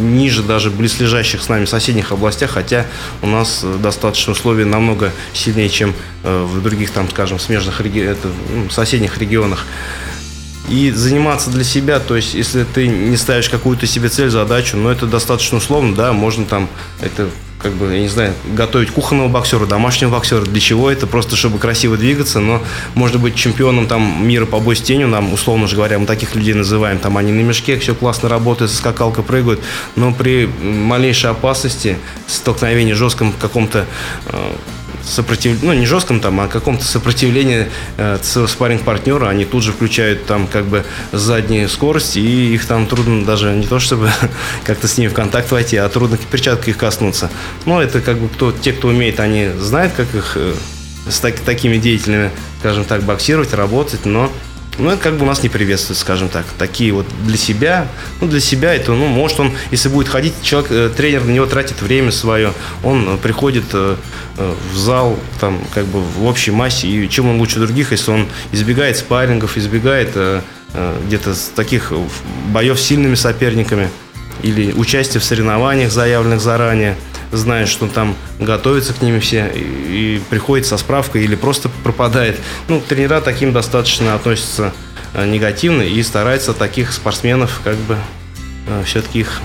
ниже 0.00 0.42
даже 0.42 0.70
близлежащих 0.70 1.42
с 1.42 1.48
нами 1.48 1.64
соседних 1.64 2.12
областях, 2.12 2.50
хотя 2.50 2.86
у 3.20 3.26
нас 3.26 3.64
достаточно 3.82 4.32
условия 4.32 4.64
намного 4.64 5.12
сильнее, 5.32 5.68
чем 5.68 5.94
э, 6.24 6.44
в 6.44 6.62
других, 6.62 6.90
там, 6.90 7.08
скажем, 7.10 7.38
смежных 7.38 7.80
реги... 7.80 8.00
это, 8.00 8.28
ну, 8.54 8.70
соседних 8.70 9.18
регионах. 9.18 9.66
И 10.68 10.90
заниматься 10.92 11.50
для 11.50 11.64
себя, 11.64 11.98
то 11.98 12.14
есть, 12.14 12.34
если 12.34 12.64
ты 12.64 12.86
не 12.86 13.16
ставишь 13.16 13.48
какую-то 13.48 13.86
себе 13.86 14.08
цель, 14.08 14.30
задачу, 14.30 14.76
но 14.76 14.92
это 14.92 15.06
достаточно 15.06 15.58
условно, 15.58 15.94
да, 15.94 16.12
можно 16.12 16.44
там, 16.44 16.68
это 17.00 17.28
как 17.62 17.72
бы, 17.72 17.92
я 17.92 18.00
не 18.00 18.08
знаю, 18.08 18.34
готовить 18.54 18.90
кухонного 18.90 19.28
боксера, 19.28 19.66
домашнего 19.66 20.10
боксера. 20.10 20.42
Для 20.42 20.60
чего 20.60 20.90
это? 20.90 21.06
Просто 21.06 21.36
чтобы 21.36 21.58
красиво 21.58 21.96
двигаться, 21.96 22.40
но 22.40 22.62
можно 22.94 23.18
быть 23.18 23.34
чемпионом 23.34 23.86
там 23.86 24.26
мира 24.26 24.46
по 24.46 24.58
бой 24.58 24.76
с 24.76 24.80
тенью, 24.80 25.08
нам, 25.08 25.32
условно 25.32 25.66
же 25.66 25.76
говоря, 25.76 25.98
мы 25.98 26.06
таких 26.06 26.34
людей 26.34 26.54
называем, 26.54 26.98
там 26.98 27.16
они 27.16 27.32
на 27.32 27.40
мешке, 27.40 27.78
все 27.78 27.94
классно 27.94 28.28
работают, 28.28 28.70
со 28.70 28.78
скакалкой 28.78 29.24
прыгают, 29.24 29.60
но 29.96 30.12
при 30.12 30.46
малейшей 30.46 31.30
опасности, 31.30 31.98
столкновении 32.26 32.92
жестком 32.92 33.32
каком-то 33.32 33.86
э, 34.26 34.52
сопротив... 35.04 35.62
ну, 35.62 35.72
не 35.72 35.86
жестком 35.86 36.20
там, 36.20 36.40
а 36.40 36.48
каком-то 36.48 36.84
сопротивлении 36.84 37.68
э, 37.96 38.18
своего 38.22 38.48
спарринг-партнера, 38.48 39.28
они 39.28 39.44
тут 39.44 39.62
же 39.62 39.72
включают 39.72 40.26
там 40.26 40.46
как 40.46 40.66
бы 40.66 40.84
задние 41.12 41.68
скорости, 41.68 42.18
и 42.18 42.54
их 42.54 42.66
там 42.66 42.86
трудно 42.86 43.24
даже 43.24 43.52
не 43.52 43.66
то, 43.66 43.78
чтобы 43.78 44.10
как-то 44.64 44.88
с 44.88 44.98
ними 44.98 45.08
в 45.08 45.14
контакт 45.14 45.50
войти, 45.50 45.76
а 45.76 45.88
трудно 45.88 46.18
перчаткой 46.30 46.72
их 46.72 46.78
коснуться. 46.78 47.30
Но 47.66 47.82
это 47.82 48.00
как 48.00 48.18
бы 48.18 48.28
кто, 48.28 48.52
те, 48.52 48.72
кто 48.72 48.88
умеет, 48.88 49.20
они 49.20 49.48
знают, 49.58 49.92
как 49.94 50.14
их 50.14 50.32
э, 50.36 50.54
с 51.08 51.20
так, 51.20 51.38
такими 51.40 51.78
деятелями, 51.78 52.30
скажем 52.60 52.84
так, 52.84 53.02
боксировать, 53.02 53.54
работать, 53.54 54.04
но 54.04 54.30
ну, 54.78 54.90
это 54.90 55.02
как 55.02 55.16
бы 55.16 55.24
у 55.24 55.26
нас 55.26 55.42
не 55.42 55.48
приветствует, 55.48 55.98
скажем 55.98 56.28
так. 56.28 56.46
Такие 56.58 56.92
вот 56.92 57.06
для 57.24 57.36
себя, 57.36 57.88
ну, 58.20 58.26
для 58.26 58.40
себя 58.40 58.74
это, 58.74 58.92
ну, 58.92 59.06
может 59.06 59.38
он, 59.38 59.52
если 59.70 59.88
будет 59.88 60.08
ходить, 60.08 60.34
человек, 60.42 60.70
э, 60.70 60.90
тренер 60.96 61.24
на 61.24 61.30
него 61.30 61.46
тратит 61.46 61.82
время 61.82 62.10
свое, 62.10 62.54
он 62.82 63.06
э, 63.06 63.16
приходит 63.18 63.64
э, 63.74 63.96
в 64.36 64.76
зал, 64.76 65.18
там, 65.40 65.60
как 65.74 65.84
бы 65.86 66.00
в 66.00 66.24
общей 66.24 66.52
массе, 66.52 66.88
и 66.88 67.08
чем 67.08 67.28
он 67.28 67.38
лучше 67.38 67.58
других, 67.58 67.92
если 67.92 68.10
он 68.10 68.28
избегает 68.52 68.96
спаррингов, 68.96 69.58
избегает 69.58 70.16
где-то 71.06 71.34
таких 71.54 71.92
боев 72.48 72.80
с 72.80 72.82
сильными 72.82 73.14
соперниками 73.14 73.90
или 74.42 74.72
участие 74.72 75.20
в 75.20 75.24
соревнованиях, 75.24 75.92
заявленных 75.92 76.40
заранее– 76.40 76.96
знает, 77.32 77.68
что 77.68 77.88
там 77.88 78.14
готовится 78.38 78.92
к 78.92 79.02
ним 79.02 79.20
все 79.20 79.50
и, 79.54 79.58
и 79.58 80.22
приходит 80.30 80.66
со 80.66 80.76
справкой 80.76 81.24
или 81.24 81.34
просто 81.34 81.68
пропадает. 81.82 82.38
Ну, 82.68 82.80
тренера 82.80 83.20
таким 83.20 83.52
достаточно 83.52 84.14
относятся 84.14 84.72
э, 85.14 85.26
негативно 85.26 85.82
и 85.82 86.02
стараются 86.02 86.52
таких 86.52 86.92
спортсменов 86.92 87.60
как 87.64 87.76
бы 87.76 87.96
э, 88.68 88.82
все-таки 88.84 89.20
их 89.20 89.40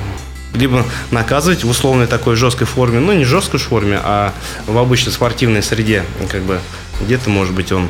либо 0.54 0.86
наказывать 1.12 1.64
в 1.64 1.70
условной 1.70 2.08
такой 2.08 2.36
жесткой 2.36 2.68
форме, 2.68 3.00
ну 3.00 3.14
не 3.14 3.26
жесткой 3.26 3.60
форме, 3.60 4.00
а 4.04 4.34
в 4.66 4.78
обычной 4.78 5.14
спортивной 5.14 5.62
среде, 5.62 6.04
как 6.30 6.42
бы 6.44 6.60
где-то, 7.02 7.30
может 7.30 7.54
быть, 7.54 7.72
он 7.72 7.90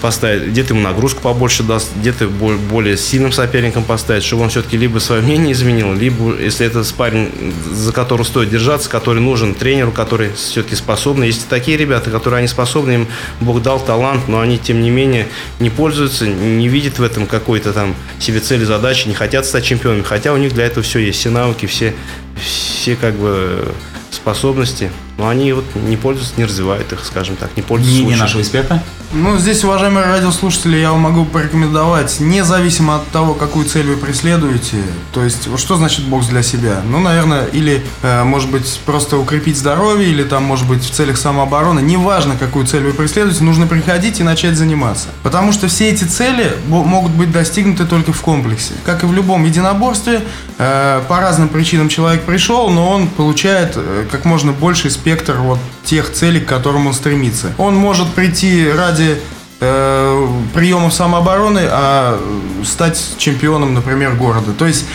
поставит, 0.00 0.50
где-то 0.50 0.74
ему 0.74 0.82
нагрузку 0.82 1.20
побольше 1.20 1.62
даст, 1.62 1.90
где-то 1.96 2.28
более 2.28 2.96
сильным 2.96 3.32
соперником 3.32 3.84
поставить, 3.84 4.22
чтобы 4.22 4.42
он 4.42 4.50
все-таки 4.50 4.76
либо 4.76 4.98
свое 4.98 5.22
мнение 5.22 5.52
изменил, 5.52 5.92
либо, 5.94 6.36
если 6.38 6.66
это 6.66 6.84
парень, 6.96 7.30
за 7.72 7.92
которого 7.92 8.24
стоит 8.24 8.50
держаться, 8.50 8.88
который 8.88 9.20
нужен 9.20 9.54
тренеру, 9.54 9.92
который 9.92 10.32
все-таки 10.32 10.76
способный. 10.76 11.28
Есть 11.28 11.48
такие 11.48 11.76
ребята, 11.76 12.10
которые 12.10 12.38
они 12.38 12.48
способны, 12.48 12.92
им 12.92 13.08
Бог 13.40 13.62
дал 13.62 13.80
талант, 13.80 14.28
но 14.28 14.40
они, 14.40 14.58
тем 14.58 14.82
не 14.82 14.90
менее, 14.90 15.26
не 15.60 15.70
пользуются, 15.70 16.26
не 16.26 16.68
видят 16.68 16.98
в 16.98 17.02
этом 17.02 17.26
какой-то 17.26 17.72
там 17.72 17.94
себе 18.18 18.40
цели, 18.40 18.64
задачи, 18.64 19.08
не 19.08 19.14
хотят 19.14 19.46
стать 19.46 19.64
чемпионами, 19.64 20.02
хотя 20.02 20.32
у 20.32 20.36
них 20.36 20.54
для 20.54 20.64
этого 20.64 20.82
все 20.82 21.00
есть, 21.00 21.18
все 21.20 21.30
навыки, 21.30 21.66
все, 21.66 21.94
все 22.40 22.96
как 22.96 23.14
бы 23.14 23.72
способности, 24.10 24.90
но 25.18 25.28
они 25.28 25.52
вот 25.52 25.64
не 25.74 25.96
пользуются, 25.96 26.34
не 26.36 26.44
развивают 26.44 26.92
их, 26.92 27.04
скажем 27.04 27.36
так, 27.36 27.56
не 27.56 27.62
пользуются 27.62 28.00
Мнение 28.02 28.16
нашего 28.16 28.42
эксперта? 28.42 28.82
Ну, 29.16 29.38
здесь, 29.38 29.62
уважаемые 29.62 30.06
радиослушатели, 30.06 30.76
я 30.76 30.90
вам 30.90 31.02
могу 31.02 31.24
порекомендовать, 31.24 32.18
независимо 32.18 32.96
от 32.96 33.06
того, 33.10 33.34
какую 33.34 33.64
цель 33.64 33.86
вы 33.86 33.96
преследуете, 33.96 34.78
то 35.12 35.22
есть, 35.22 35.56
что 35.56 35.76
значит 35.76 36.04
бокс 36.06 36.26
для 36.26 36.42
себя? 36.42 36.80
Ну, 36.84 36.98
наверное, 36.98 37.44
или, 37.46 37.86
э, 38.02 38.24
может 38.24 38.50
быть, 38.50 38.80
просто 38.84 39.16
укрепить 39.16 39.56
здоровье, 39.56 40.08
или 40.08 40.24
там, 40.24 40.42
может 40.42 40.66
быть, 40.66 40.82
в 40.82 40.90
целях 40.90 41.16
самообороны, 41.16 41.78
неважно, 41.78 42.34
какую 42.36 42.66
цель 42.66 42.82
вы 42.82 42.92
преследуете, 42.92 43.44
нужно 43.44 43.68
приходить 43.68 44.18
и 44.18 44.24
начать 44.24 44.56
заниматься. 44.56 45.10
Потому 45.22 45.52
что 45.52 45.68
все 45.68 45.90
эти 45.90 46.02
цели 46.02 46.50
могут 46.66 47.12
быть 47.12 47.30
достигнуты 47.30 47.84
только 47.84 48.12
в 48.12 48.20
комплексе. 48.20 48.72
Как 48.84 49.04
и 49.04 49.06
в 49.06 49.12
любом 49.12 49.44
единоборстве, 49.44 50.22
э, 50.58 51.02
по 51.06 51.20
разным 51.20 51.48
причинам 51.48 51.88
человек 51.88 52.24
пришел, 52.24 52.68
но 52.68 52.90
он 52.90 53.06
получает 53.06 53.74
э, 53.76 54.06
как 54.10 54.24
можно 54.24 54.50
больший 54.50 54.90
спектр 54.90 55.36
вот 55.36 55.60
тех 55.84 56.12
целей, 56.12 56.40
к 56.40 56.46
которым 56.46 56.86
он 56.86 56.94
стремится. 56.94 57.52
Он 57.58 57.74
может 57.74 58.12
прийти 58.14 58.68
ради 58.70 59.18
э, 59.60 60.28
приемов 60.52 60.92
самообороны, 60.92 61.62
а 61.64 62.20
стать 62.64 63.00
чемпионом, 63.18 63.74
например, 63.74 64.14
города. 64.14 64.52
То 64.52 64.66
есть 64.66 64.86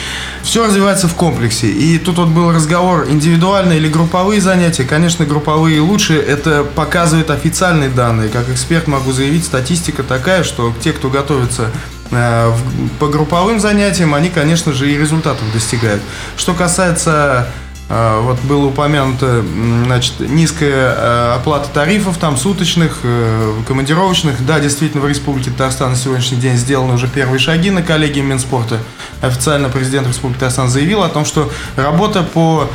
все 0.44 0.66
развивается 0.66 1.08
в 1.08 1.16
комплексе. 1.16 1.68
И 1.68 1.98
тут 1.98 2.18
вот 2.18 2.30
был 2.30 2.52
разговор 2.52 3.08
индивидуальные 3.10 3.80
или 3.80 3.90
групповые 3.90 4.42
занятия. 4.42 4.84
Конечно, 4.84 5.26
групповые 5.26 5.82
лучше. 5.82 6.18
Это 6.18 6.64
показывает 6.64 7.30
официальные 7.30 7.90
данные. 7.90 8.30
Как 8.30 8.50
эксперт 8.50 8.88
могу 8.88 9.12
заявить, 9.12 9.46
статистика 9.46 10.04
такая, 10.04 10.44
что 10.44 10.74
те, 10.82 10.92
кто 10.94 11.10
готовится 11.10 11.72
э, 12.12 12.52
по 13.00 13.08
групповым 13.08 13.60
занятиям, 13.60 14.14
они, 14.14 14.30
конечно 14.30 14.74
же, 14.74 14.92
и 14.92 14.98
результатов 14.98 15.44
достигают. 15.54 16.02
Что 16.38 16.54
касается 16.54 17.48
вот 17.90 18.40
было 18.42 18.68
упомянуто, 18.68 19.44
значит, 19.86 20.20
низкая 20.20 20.96
э, 20.96 21.36
оплата 21.38 21.70
тарифов, 21.74 22.18
там, 22.18 22.38
суточных, 22.38 23.00
э, 23.02 23.54
командировочных. 23.68 24.46
Да, 24.46 24.60
действительно, 24.60 25.04
в 25.04 25.08
Республике 25.08 25.50
Татарстан 25.50 25.90
на 25.90 25.96
сегодняшний 25.96 26.38
день 26.38 26.56
сделаны 26.56 26.94
уже 26.94 27.08
первые 27.08 27.40
шаги 27.40 27.72
на 27.72 27.82
коллегии 27.82 28.22
Минспорта. 28.22 28.78
Официально 29.22 29.70
президент 29.70 30.08
Республики 30.08 30.40
Татарстан 30.40 30.70
заявил 30.70 31.02
о 31.02 31.10
том, 31.10 31.26
что 31.26 31.52
работа 31.76 32.22
по 32.22 32.70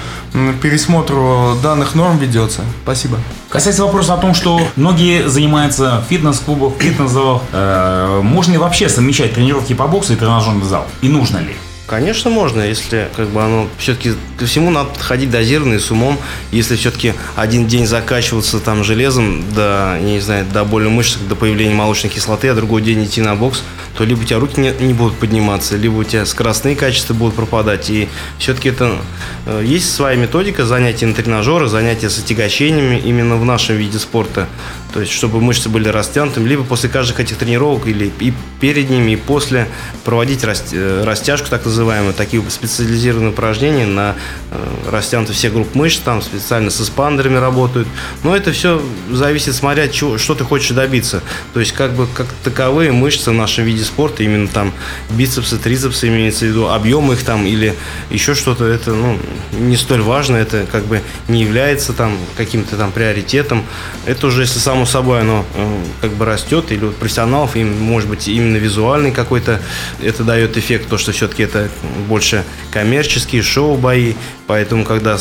пересмотру 0.60 1.56
данных 1.62 1.94
норм 1.94 2.18
ведется. 2.18 2.62
Спасибо. 2.82 3.18
Касается 3.48 3.84
вопроса 3.84 4.14
о 4.14 4.16
том, 4.16 4.34
что 4.34 4.60
многие 4.74 5.28
занимаются 5.28 6.02
в 6.04 6.10
фитнес-клубах, 6.10 6.72
фитнес-залах, 6.80 7.42
э, 7.52 8.20
можно 8.20 8.50
ли 8.50 8.58
вообще 8.58 8.88
совмещать 8.88 9.34
тренировки 9.34 9.74
по 9.74 9.86
боксу 9.86 10.14
и 10.14 10.16
тренажерный 10.16 10.64
зал? 10.64 10.88
И 11.02 11.08
нужно 11.08 11.38
ли? 11.38 11.54
Конечно, 11.86 12.30
можно, 12.30 12.62
если 12.62 13.08
как 13.14 13.28
бы 13.28 13.42
оно 13.42 13.68
все-таки 13.76 14.12
ко 14.38 14.46
всему 14.46 14.70
надо 14.70 14.88
подходить 14.88 15.30
дозированно 15.30 15.74
и 15.74 15.78
с 15.78 15.90
умом. 15.90 16.18
Если 16.50 16.76
все-таки 16.76 17.12
один 17.36 17.66
день 17.66 17.86
закачиваться 17.86 18.58
там 18.58 18.84
железом 18.84 19.44
до, 19.54 19.98
не 20.00 20.18
знаю, 20.18 20.46
до 20.50 20.64
боли 20.64 20.88
мышц, 20.88 21.18
до 21.28 21.36
появления 21.36 21.74
молочной 21.74 22.10
кислоты, 22.10 22.48
а 22.48 22.54
другой 22.54 22.80
день 22.80 23.04
идти 23.04 23.20
на 23.20 23.34
бокс, 23.34 23.62
то 23.98 24.04
либо 24.04 24.20
у 24.22 24.24
тебя 24.24 24.38
руки 24.38 24.58
не, 24.58 24.70
не 24.70 24.94
будут 24.94 25.18
подниматься, 25.18 25.76
либо 25.76 25.96
у 25.96 26.04
тебя 26.04 26.24
скоростные 26.24 26.74
качества 26.74 27.12
будут 27.12 27.34
пропадать. 27.34 27.90
И 27.90 28.08
все-таки 28.38 28.70
это 28.70 28.96
э, 29.44 29.62
есть 29.64 29.94
своя 29.94 30.16
методика 30.16 30.64
занятий 30.64 31.04
на 31.04 31.12
тренажерах, 31.12 31.68
занятия 31.68 32.08
с 32.08 32.18
отягощениями 32.18 32.98
именно 32.98 33.36
в 33.36 33.44
нашем 33.44 33.76
виде 33.76 33.98
спорта. 33.98 34.48
То 34.94 35.00
есть, 35.00 35.10
чтобы 35.10 35.40
мышцы 35.40 35.68
были 35.68 35.88
растянутыми, 35.88 36.48
либо 36.48 36.62
после 36.62 36.88
каждых 36.88 37.18
этих 37.18 37.36
тренировок, 37.36 37.88
или 37.88 38.12
и 38.20 38.32
перед 38.60 38.90
ними, 38.90 39.10
и 39.10 39.16
после 39.16 39.66
проводить 40.04 40.44
э, 40.44 41.02
растяжку, 41.04 41.48
так 41.50 41.64
называемую, 41.64 42.14
такие 42.14 42.40
специализированные 42.48 43.30
упражнения 43.30 43.86
на 43.86 44.14
э, 44.52 44.90
растянуты 44.92 45.32
все 45.32 45.50
группы 45.50 45.76
мышц, 45.76 45.98
там 45.98 46.22
специально 46.22 46.70
с 46.70 46.80
эспандерами 46.80 47.38
работают. 47.38 47.88
Но 48.22 48.36
это 48.36 48.52
все 48.52 48.80
зависит, 49.10 49.56
смотря, 49.56 49.92
что, 49.92 50.16
что 50.16 50.36
ты 50.36 50.44
хочешь 50.44 50.70
добиться. 50.70 51.24
То 51.54 51.58
есть, 51.58 51.72
как 51.72 51.94
бы, 51.94 52.06
как 52.06 52.28
таковые 52.44 52.92
мышцы 52.92 53.32
в 53.32 53.34
нашем 53.34 53.64
виде 53.64 53.82
спорта, 53.82 54.22
именно 54.22 54.46
там 54.46 54.72
бицепсы, 55.10 55.58
трицепсы 55.58 56.06
имеется 56.06 56.44
в 56.44 56.48
виду, 56.50 56.68
объем 56.68 57.10
их 57.10 57.24
там 57.24 57.46
или 57.46 57.74
еще 58.10 58.34
что-то, 58.34 58.64
это, 58.64 58.92
ну, 58.92 59.18
не 59.58 59.76
столь 59.76 60.02
важно, 60.02 60.36
это 60.36 60.66
как 60.70 60.84
бы 60.84 61.02
не 61.26 61.40
является 61.42 61.94
там 61.94 62.16
каким-то 62.36 62.76
там 62.76 62.92
приоритетом. 62.92 63.64
Это 64.06 64.28
уже, 64.28 64.42
если 64.42 64.60
само 64.60 64.83
собой 64.86 65.20
оно 65.20 65.44
э, 65.54 65.84
как 66.00 66.12
бы 66.12 66.24
растет, 66.24 66.72
или 66.72 66.84
вот 66.84 66.96
профессионалов, 66.96 67.56
им, 67.56 67.80
может 67.80 68.08
быть, 68.08 68.28
именно 68.28 68.56
визуальный 68.56 69.10
какой-то, 69.10 69.60
это 70.02 70.24
дает 70.24 70.56
эффект, 70.56 70.88
то, 70.88 70.98
что 70.98 71.12
все-таки 71.12 71.42
это 71.42 71.68
больше 72.08 72.44
коммерческие 72.70 73.42
шоу-бои, 73.42 74.14
поэтому, 74.46 74.84
когда 74.84 75.18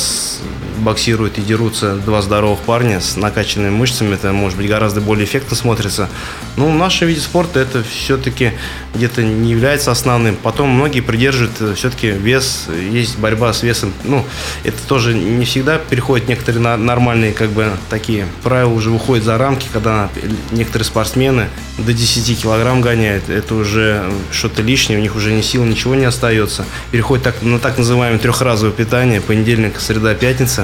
боксируют 0.78 1.38
и 1.38 1.42
дерутся 1.42 1.96
два 1.96 2.22
здоровых 2.22 2.60
парня 2.60 3.00
с 3.00 3.16
накачанными 3.16 3.72
мышцами, 3.72 4.16
это 4.16 4.32
может 4.34 4.58
быть 4.58 4.68
гораздо 4.68 5.02
более 5.02 5.26
эффектно 5.26 5.56
смотрится. 5.56 6.10
Ну, 6.58 6.70
в 6.70 6.76
нашем 6.76 7.08
виде 7.08 7.22
спорта 7.22 7.60
это 7.60 7.84
все-таки 7.84 8.54
где-то 8.94 9.24
не 9.24 9.52
является 9.52 9.92
основным. 9.92 10.36
Потом 10.36 10.70
многие 10.70 11.02
придерживают 11.02 11.56
э, 11.60 11.74
все-таки 11.76 12.10
вес, 12.10 12.68
есть 12.92 13.18
борьба 13.18 13.54
с 13.54 13.64
весом. 13.64 13.94
Ну, 14.04 14.26
это 14.64 14.78
тоже 14.88 15.14
не 15.14 15.46
всегда 15.46 15.78
переходят 15.78 16.28
некоторые 16.28 16.78
нормальные, 16.78 17.34
как 17.34 17.50
бы, 17.50 17.72
такие 17.90 18.28
правила 18.44 18.72
уже 18.72 18.90
выходят 18.90 19.26
за 19.26 19.38
рамки, 19.38 19.68
когда 19.72 20.10
некоторые 20.52 20.86
спортсмены 20.86 21.50
до 21.78 21.94
10 21.94 22.42
килограмм 22.42 22.82
гоняют. 22.82 23.30
Это 23.30 23.56
уже 23.56 24.04
что-то 24.32 24.62
лишнее, 24.62 25.00
у 25.00 25.02
них 25.02 25.16
уже 25.16 25.34
ни 25.34 25.42
сил, 25.42 25.64
ничего 25.64 25.96
не 25.96 26.06
остается. 26.06 26.66
Переходит 26.92 27.24
так, 27.24 27.42
на 27.42 27.60
так 27.60 27.78
называемое 27.78 28.20
трехразовое 28.20 28.74
питание, 28.74 29.22
понедельник, 29.22 29.80
среда, 29.80 30.14
пятница. 30.14 30.63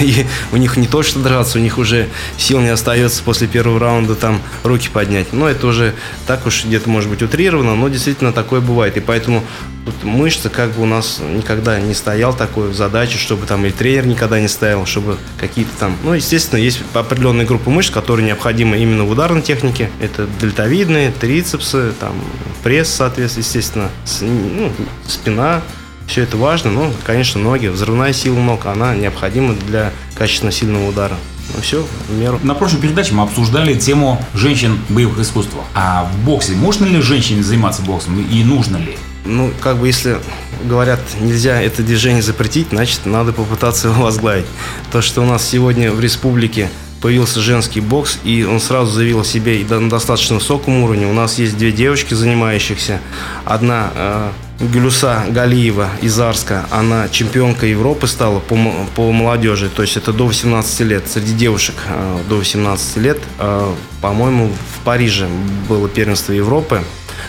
И 0.00 0.26
у 0.52 0.56
них 0.56 0.76
не 0.76 0.86
то, 0.86 1.02
что 1.02 1.20
драться, 1.20 1.58
у 1.58 1.60
них 1.60 1.78
уже 1.78 2.08
сил 2.36 2.60
не 2.60 2.68
остается 2.68 3.22
после 3.22 3.46
первого 3.46 3.80
раунда 3.80 4.14
там 4.14 4.40
руки 4.62 4.88
поднять. 4.88 5.32
Но 5.32 5.48
это 5.48 5.66
уже 5.66 5.94
так 6.26 6.46
уж 6.46 6.64
где-то 6.64 6.88
может 6.88 7.10
быть 7.10 7.22
утрировано, 7.22 7.74
но 7.74 7.88
действительно 7.88 8.32
такое 8.32 8.60
бывает. 8.60 8.96
И 8.96 9.00
поэтому 9.00 9.42
тут 9.84 10.04
мышцы 10.04 10.48
как 10.48 10.72
бы 10.72 10.82
у 10.82 10.86
нас 10.86 11.20
никогда 11.20 11.80
не 11.80 11.94
стоял 11.94 12.34
такой 12.34 12.72
задачи, 12.72 13.18
чтобы 13.18 13.46
там 13.46 13.64
и 13.64 13.70
тренер 13.70 14.06
никогда 14.06 14.40
не 14.40 14.48
ставил, 14.48 14.86
чтобы 14.86 15.16
какие-то 15.38 15.70
там... 15.78 15.96
Ну, 16.02 16.14
естественно, 16.14 16.58
есть 16.58 16.80
определенные 16.94 17.46
группы 17.46 17.70
мышц, 17.70 17.90
которые 17.90 18.26
необходимы 18.26 18.78
именно 18.78 19.04
в 19.04 19.10
ударной 19.10 19.42
технике. 19.42 19.90
Это 20.00 20.26
дельтовидные, 20.40 21.12
трицепсы, 21.12 21.92
там, 21.98 22.14
пресс, 22.62 22.88
соответственно, 22.88 23.44
естественно, 23.44 23.90
ну, 24.20 24.72
спина, 25.06 25.62
все 26.08 26.22
это 26.22 26.36
важно, 26.36 26.70
но, 26.70 26.92
конечно, 27.04 27.40
ноги, 27.40 27.68
взрывная 27.68 28.12
сила 28.12 28.38
ног, 28.38 28.66
она 28.66 28.94
необходима 28.94 29.54
для 29.54 29.92
качественно 30.16 30.50
сильного 30.50 30.88
удара. 30.88 31.16
Ну 31.54 31.62
все, 31.62 31.86
в 32.08 32.18
меру. 32.18 32.40
На 32.42 32.54
прошлой 32.54 32.80
передаче 32.80 33.14
мы 33.14 33.22
обсуждали 33.22 33.74
тему 33.74 34.20
женщин 34.34 34.78
в 34.88 34.94
боевых 34.94 35.18
искусствах. 35.18 35.64
А 35.74 36.04
в 36.04 36.24
боксе 36.24 36.52
можно 36.52 36.84
ли 36.84 37.00
женщине 37.00 37.42
заниматься 37.42 37.82
боксом 37.82 38.20
и 38.20 38.42
нужно 38.42 38.78
ли? 38.78 38.96
Ну, 39.24 39.52
как 39.60 39.78
бы 39.78 39.86
если 39.86 40.18
говорят, 40.64 41.00
нельзя 41.20 41.60
это 41.60 41.82
движение 41.82 42.22
запретить, 42.22 42.68
значит, 42.70 43.04
надо 43.04 43.32
попытаться 43.32 43.88
его 43.88 44.04
возглавить. 44.04 44.46
То, 44.90 45.02
что 45.02 45.22
у 45.22 45.26
нас 45.26 45.46
сегодня 45.46 45.92
в 45.92 46.00
республике 46.00 46.70
появился 47.00 47.40
женский 47.40 47.80
бокс, 47.80 48.18
и 48.24 48.44
он 48.44 48.60
сразу 48.60 48.92
заявил 48.92 49.20
о 49.20 49.24
себе 49.24 49.60
и 49.60 49.64
на 49.64 49.88
достаточно 49.88 50.36
высоком 50.36 50.82
уровне. 50.82 51.06
У 51.06 51.12
нас 51.12 51.38
есть 51.38 51.56
две 51.56 51.72
девочки, 51.72 52.14
занимающихся. 52.14 53.00
Одна 53.44 53.90
э, 53.94 54.30
Гюлюса 54.60 55.24
Галиева 55.28 55.88
из 56.02 56.18
Арска, 56.18 56.66
она 56.70 57.08
чемпионка 57.08 57.66
Европы 57.66 58.08
стала 58.08 58.40
по, 58.40 58.58
по 58.96 59.12
молодежи, 59.12 59.68
то 59.68 59.82
есть 59.82 59.96
это 59.96 60.12
до 60.12 60.26
18 60.26 60.80
лет, 60.80 61.08
среди 61.08 61.32
девушек 61.32 61.76
э, 61.86 62.18
до 62.28 62.36
18 62.36 62.96
лет. 62.96 63.18
Э, 63.38 63.72
по-моему, 64.00 64.48
в 64.48 64.84
Париже 64.84 65.28
было 65.68 65.88
первенство 65.88 66.32
Европы. 66.32 66.82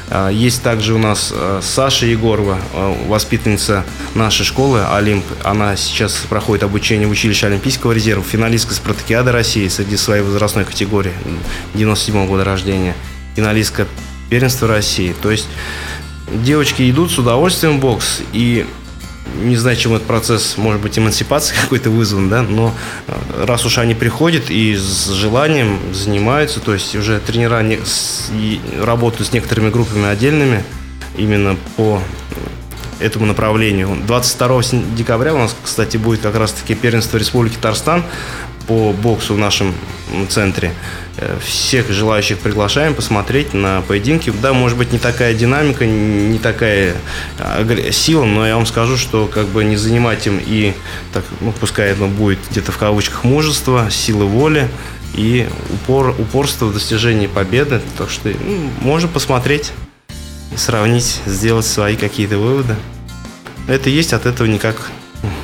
Э, 0.10 0.30
есть 0.32 0.64
также 0.64 0.94
у 0.94 0.98
нас 0.98 1.32
э, 1.34 1.62
Саша 1.64 2.06
Егорова, 2.06 2.60
э, 2.74 3.08
воспитанница 3.08 3.86
нашей 4.16 4.46
школы 4.46 4.86
Олимп. 4.86 5.26
Она 5.44 5.76
сейчас 5.76 6.14
проходит 6.30 6.64
обучение 6.64 7.08
в 7.08 7.12
училище 7.12 7.48
Олимпийского 7.48 7.92
резерва, 7.92 8.24
финалистка 8.24 8.74
спартакиады 8.74 9.32
России 9.32 9.68
среди 9.68 9.98
своей 9.98 10.24
возрастной 10.24 10.66
категории, 10.66 11.14
97 11.76 12.28
года 12.28 12.44
рождения, 12.44 12.96
финалистка 13.36 13.88
первенства 14.30 14.68
России. 14.68 15.16
То 15.22 15.32
есть 15.32 15.48
девочки 16.32 16.90
идут 16.90 17.12
с 17.12 17.18
удовольствием 17.18 17.78
в 17.78 17.82
бокс, 17.82 18.22
и 18.34 18.66
не 19.42 19.56
знаю, 19.56 19.78
чем 19.78 19.94
этот 19.94 20.08
процесс, 20.08 20.58
может 20.58 20.82
быть, 20.82 20.98
эмансипации 20.98 21.56
какой-то 21.62 21.90
вызван, 21.90 22.30
да, 22.30 22.42
но 22.42 22.74
э, 23.08 23.46
раз 23.46 23.66
уж 23.66 23.78
они 23.78 23.96
приходят 23.96 24.50
и 24.50 24.76
с 24.76 25.10
желанием 25.10 25.80
занимаются, 25.94 26.60
то 26.60 26.74
есть 26.74 26.96
уже 26.96 27.20
тренера 27.20 27.62
не, 27.62 27.78
с, 27.78 28.30
работают 28.82 29.30
с 29.30 29.34
некоторыми 29.34 29.70
группами 29.70 30.08
отдельными 30.08 30.64
именно 31.18 31.58
по 31.76 32.02
этому 33.00 33.26
направлению. 33.26 33.98
22 34.06 34.62
декабря 34.96 35.34
у 35.34 35.38
нас, 35.38 35.56
кстати, 35.64 35.98
будет 35.98 36.22
как 36.22 36.36
раз-таки 36.36 36.76
первенство 36.76 37.18
Республики 37.18 37.56
Татарстан 37.56 38.04
по 38.70 38.94
боксу 38.94 39.34
в 39.34 39.40
нашем 39.40 39.74
центре. 40.30 40.72
Э, 41.18 41.38
всех 41.44 41.90
желающих 41.90 42.38
приглашаем 42.38 42.94
посмотреть 42.94 43.56
на 43.56 43.82
поединки. 43.82 44.32
Да, 44.44 44.54
может 44.54 44.78
быть, 44.78 44.94
не 44.94 45.00
такая 45.00 45.34
динамика, 45.34 45.88
не 45.88 46.38
такая 46.38 46.96
сила, 47.92 48.26
но 48.26 48.48
я 48.48 48.56
вам 48.56 48.68
скажу, 48.68 48.96
что 48.96 49.26
как 49.26 49.48
бы 49.48 49.64
не 49.64 49.76
занимать 49.76 50.28
им 50.28 50.40
и, 50.40 50.74
так, 51.12 51.26
ну, 51.42 51.52
пускай 51.52 51.90
это 51.90 52.06
будет 52.06 52.38
где-то 52.52 52.72
в 52.72 52.78
кавычках 52.78 53.24
мужество, 53.24 53.88
силы 53.90 54.26
воли 54.26 54.70
и 55.16 55.48
упор, 55.74 56.10
упорство 56.20 56.66
в 56.66 56.74
достижении 56.74 57.26
победы. 57.26 57.82
Так 57.98 58.12
что 58.12 58.30
ну, 58.30 58.70
можно 58.82 59.08
посмотреть, 59.08 59.72
сравнить, 60.56 61.22
сделать 61.26 61.66
свои 61.66 61.96
какие-то 61.96 62.38
выводы. 62.38 62.76
Это 63.68 63.90
есть, 63.90 64.14
от 64.14 64.28
этого 64.28 64.48
никак 64.48 64.92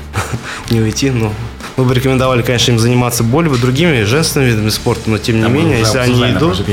не 0.69 0.79
уйти, 0.79 1.09
но 1.09 1.33
мы 1.77 1.83
бы 1.85 1.93
рекомендовали, 1.93 2.41
конечно, 2.41 2.71
им 2.71 2.79
заниматься 2.79 3.23
более 3.23 3.51
бы 3.51 3.57
другими 3.57 4.03
женственными 4.03 4.51
видами 4.51 4.69
спорта, 4.69 5.09
но 5.09 5.17
тем 5.17 5.41
не 5.41 5.49
менее, 5.49 5.79
если 5.79 5.97
они 5.97 6.21
идут... 6.31 6.63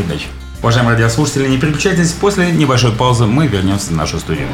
Уважаемые 0.60 0.94
радиослушатели, 0.94 1.48
не 1.48 1.58
переключайтесь. 1.58 2.12
После 2.12 2.52
небольшой 2.52 2.92
паузы 2.92 3.26
мы 3.26 3.48
вернемся 3.48 3.88
в 3.88 3.96
нашу 3.96 4.20
студию. 4.20 4.46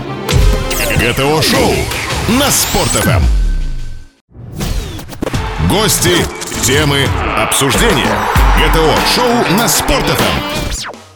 ГТО 0.97 1.43
Шоу 1.43 1.75
на 2.39 2.51
Спорт.ФМ. 2.51 3.23
Гости, 5.69 6.25
темы, 6.63 7.07
обсуждения. 7.37 8.09
ГТО 8.57 8.95
Шоу 9.15 9.57
на 9.59 9.69
Спорт.ФМ. 9.69 10.68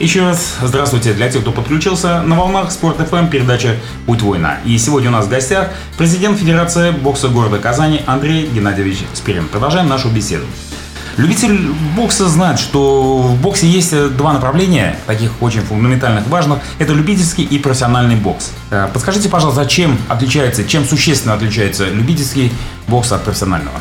Еще 0.02 0.20
раз 0.22 0.56
здравствуйте 0.60 1.12
для 1.12 1.30
тех, 1.30 1.42
кто 1.42 1.52
подключился. 1.52 2.22
На 2.22 2.34
волнах 2.34 2.72
Спорт 2.72 2.96
ФМ 2.96 3.28
передача 3.28 3.76
«Путь 4.04 4.20
воина». 4.20 4.58
И 4.64 4.76
сегодня 4.76 5.10
у 5.10 5.12
нас 5.12 5.26
в 5.26 5.28
гостях 5.28 5.68
президент 5.96 6.40
Федерации 6.40 6.90
бокса 6.90 7.28
города 7.28 7.60
Казани 7.60 8.00
Андрей 8.04 8.48
Геннадьевич 8.48 9.04
Спирин. 9.14 9.46
Продолжаем 9.46 9.88
нашу 9.88 10.08
беседу. 10.08 10.44
Любитель 11.18 11.68
бокса 11.94 12.28
знает, 12.28 12.58
что 12.58 13.18
в 13.18 13.40
боксе 13.40 13.68
есть 13.68 13.96
два 14.16 14.32
направления, 14.32 14.98
таких 15.06 15.40
очень 15.40 15.60
фундаментальных, 15.60 16.26
важных. 16.26 16.58
Это 16.80 16.92
любительский 16.94 17.44
и 17.44 17.60
профессиональный 17.60 18.16
бокс. 18.16 18.50
Э, 18.72 18.88
подскажите, 18.92 19.28
пожалуйста, 19.28 19.66
чем 19.66 19.96
отличается, 20.08 20.64
чем 20.64 20.84
существенно 20.84 21.34
отличается 21.34 21.88
любительский 21.88 22.50
бокс 22.88 23.12
от 23.12 23.22
профессионального? 23.22 23.78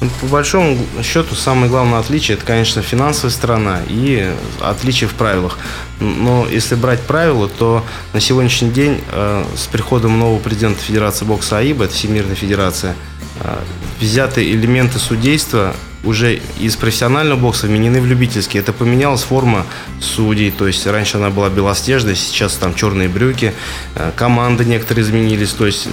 Ну, 0.00 0.08
по 0.20 0.26
большому 0.26 0.78
счету, 1.02 1.34
самое 1.34 1.68
главное 1.68 1.98
отличие, 1.98 2.36
это, 2.36 2.46
конечно, 2.46 2.82
финансовая 2.82 3.32
сторона 3.32 3.80
и 3.88 4.32
отличие 4.60 5.08
в 5.08 5.14
правилах. 5.14 5.58
Но 5.98 6.46
если 6.48 6.76
брать 6.76 7.00
правила, 7.00 7.48
то 7.48 7.84
на 8.12 8.20
сегодняшний 8.20 8.70
день 8.70 9.00
э, 9.10 9.44
с 9.56 9.66
приходом 9.66 10.18
нового 10.18 10.38
президента 10.38 10.80
Федерации 10.80 11.24
бокса 11.24 11.58
АИБа, 11.58 11.84
это 11.84 11.94
Всемирная 11.94 12.36
Федерация, 12.36 12.94
э, 13.40 13.58
взяты 14.00 14.48
элементы 14.48 15.00
судейства 15.00 15.74
уже 16.04 16.40
из 16.60 16.76
профессионального 16.76 17.40
бокса 17.40 17.66
вменены 17.66 18.00
в 18.00 18.06
любительский. 18.06 18.58
Это 18.58 18.72
поменялась 18.72 19.22
форма 19.22 19.66
судей, 20.00 20.52
то 20.52 20.68
есть 20.68 20.86
раньше 20.86 21.16
она 21.16 21.30
была 21.30 21.50
белоснежная, 21.50 22.14
сейчас 22.14 22.54
там 22.54 22.72
черные 22.76 23.08
брюки, 23.08 23.52
э, 23.96 24.12
команды 24.14 24.64
некоторые 24.64 25.04
изменились, 25.04 25.50
то 25.50 25.66
есть 25.66 25.88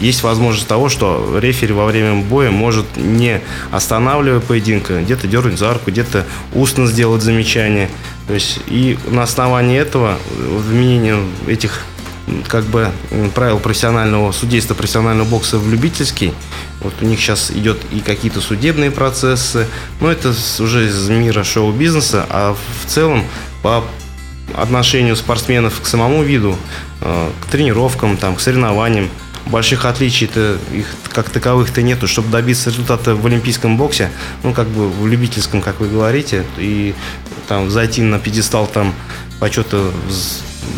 есть 0.00 0.22
возможность 0.22 0.68
того, 0.68 0.88
что 0.88 1.38
рефери 1.40 1.72
во 1.72 1.86
время 1.86 2.22
боя 2.22 2.50
может, 2.50 2.86
не 2.96 3.40
останавливая 3.70 4.40
поединка, 4.40 5.00
где-то 5.00 5.26
дернуть 5.26 5.58
за 5.58 5.70
арку, 5.70 5.90
где-то 5.90 6.24
устно 6.54 6.86
сделать 6.86 7.22
замечание. 7.22 7.90
То 8.26 8.34
есть 8.34 8.60
и 8.66 8.98
на 9.08 9.22
основании 9.22 9.78
этого, 9.78 10.18
вменения 10.38 11.16
этих 11.46 11.82
как 12.46 12.64
бы 12.64 12.90
правил 13.34 13.58
профессионального 13.58 14.32
судейства, 14.32 14.74
профессионального 14.74 15.26
бокса 15.26 15.58
в 15.58 15.70
любительский, 15.70 16.34
вот 16.80 16.94
у 17.00 17.04
них 17.04 17.18
сейчас 17.18 17.50
идет 17.50 17.78
и 17.90 18.00
какие-то 18.00 18.40
судебные 18.40 18.90
процессы, 18.90 19.66
но 20.00 20.10
это 20.10 20.34
уже 20.60 20.86
из 20.86 21.08
мира 21.08 21.42
шоу-бизнеса, 21.42 22.26
а 22.28 22.54
в 22.54 22.86
целом 22.90 23.24
по 23.62 23.84
отношению 24.54 25.16
спортсменов 25.16 25.80
к 25.80 25.86
самому 25.86 26.22
виду, 26.22 26.56
э, 27.00 27.30
к 27.40 27.46
тренировкам, 27.50 28.16
там, 28.16 28.36
к 28.36 28.40
соревнованиям, 28.40 29.08
больших 29.48 29.84
отличий-то 29.84 30.58
их 30.72 30.86
как 31.12 31.30
таковых-то 31.30 31.82
нету, 31.82 32.06
чтобы 32.06 32.30
добиться 32.30 32.70
результата 32.70 33.14
в 33.14 33.26
олимпийском 33.26 33.76
боксе, 33.76 34.10
ну, 34.42 34.52
как 34.52 34.68
бы 34.68 34.88
в 34.88 35.06
любительском, 35.06 35.62
как 35.62 35.80
вы 35.80 35.88
говорите, 35.88 36.44
и 36.58 36.94
там 37.48 37.70
зайти 37.70 38.02
на 38.02 38.18
пьедестал 38.18 38.66
там 38.66 38.94
почета 39.40 39.90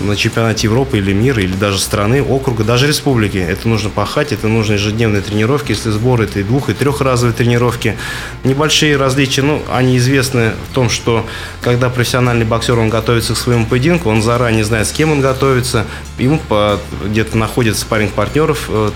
на 0.00 0.16
чемпионате 0.16 0.66
Европы 0.66 0.98
или 0.98 1.12
мира, 1.12 1.42
или 1.42 1.54
даже 1.54 1.78
страны, 1.78 2.22
округа, 2.22 2.64
даже 2.64 2.86
республики. 2.86 3.38
Это 3.38 3.68
нужно 3.68 3.90
пахать, 3.90 4.32
это 4.32 4.48
нужно 4.48 4.74
ежедневные 4.74 5.22
тренировки. 5.22 5.72
Если 5.72 5.90
сбор 5.90 6.20
это 6.20 6.40
и 6.40 6.42
двух, 6.42 6.70
и 6.70 6.74
трехразовые 6.74 7.34
тренировки. 7.34 7.96
Небольшие 8.44 8.96
различия, 8.96 9.42
ну, 9.42 9.62
они 9.70 9.96
известны 9.98 10.52
в 10.70 10.74
том, 10.74 10.90
что 10.90 11.26
когда 11.60 11.90
профессиональный 11.90 12.44
боксер, 12.44 12.78
он 12.78 12.90
готовится 12.90 13.34
к 13.34 13.38
своему 13.38 13.66
поединку, 13.66 14.10
он 14.10 14.22
заранее 14.22 14.64
знает, 14.64 14.86
с 14.86 14.92
кем 14.92 15.12
он 15.12 15.20
готовится, 15.20 15.86
ему 16.18 16.40
где-то 17.04 17.36
находится 17.36 17.82
спарринг 17.82 18.12
партнеров 18.12 18.66
э, 18.68 18.90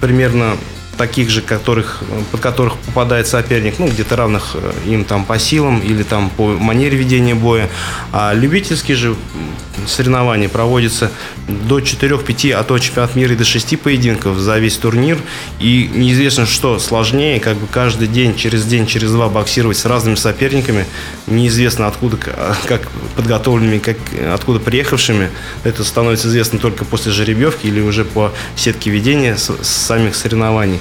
примерно 0.00 0.56
таких 0.96 1.30
же, 1.30 1.42
которых, 1.42 2.02
под 2.32 2.40
которых 2.40 2.76
попадает 2.78 3.26
соперник, 3.26 3.78
ну, 3.78 3.86
где-то 3.88 4.16
равных 4.16 4.54
э, 4.54 4.72
им 4.86 5.04
там 5.04 5.24
по 5.24 5.38
силам 5.38 5.80
или 5.80 6.02
там 6.02 6.30
по 6.30 6.48
манере 6.48 6.96
ведения 6.96 7.34
боя. 7.34 7.68
А 8.12 8.32
любительские 8.34 8.96
же 8.96 9.16
соревнования 9.86 10.48
проводятся 10.48 11.10
до 11.48 11.78
4-5, 11.78 12.52
а 12.52 12.64
то 12.64 12.78
чемпионат 12.78 13.14
мира 13.14 13.32
и 13.32 13.36
до 13.36 13.44
6 13.44 13.78
поединков 13.80 14.38
за 14.38 14.58
весь 14.58 14.76
турнир. 14.76 15.18
И 15.60 15.90
неизвестно, 15.94 16.46
что 16.46 16.78
сложнее, 16.78 17.40
как 17.40 17.56
бы 17.56 17.66
каждый 17.66 18.08
день, 18.08 18.36
через 18.36 18.64
день, 18.64 18.86
через 18.86 19.12
два 19.12 19.28
боксировать 19.28 19.76
с 19.76 19.84
разными 19.84 20.16
соперниками, 20.16 20.86
неизвестно 21.26 21.86
откуда, 21.86 22.16
как 22.66 22.88
подготовленными, 23.16 23.78
как, 23.78 23.96
откуда 24.32 24.60
приехавшими. 24.60 25.30
Это 25.64 25.84
становится 25.84 26.28
известно 26.28 26.58
только 26.58 26.84
после 26.84 27.12
жеребьевки 27.12 27.66
или 27.66 27.80
уже 27.80 28.04
по 28.04 28.32
сетке 28.56 28.90
ведения 28.90 29.36
самих 29.36 30.14
соревнований. 30.14 30.78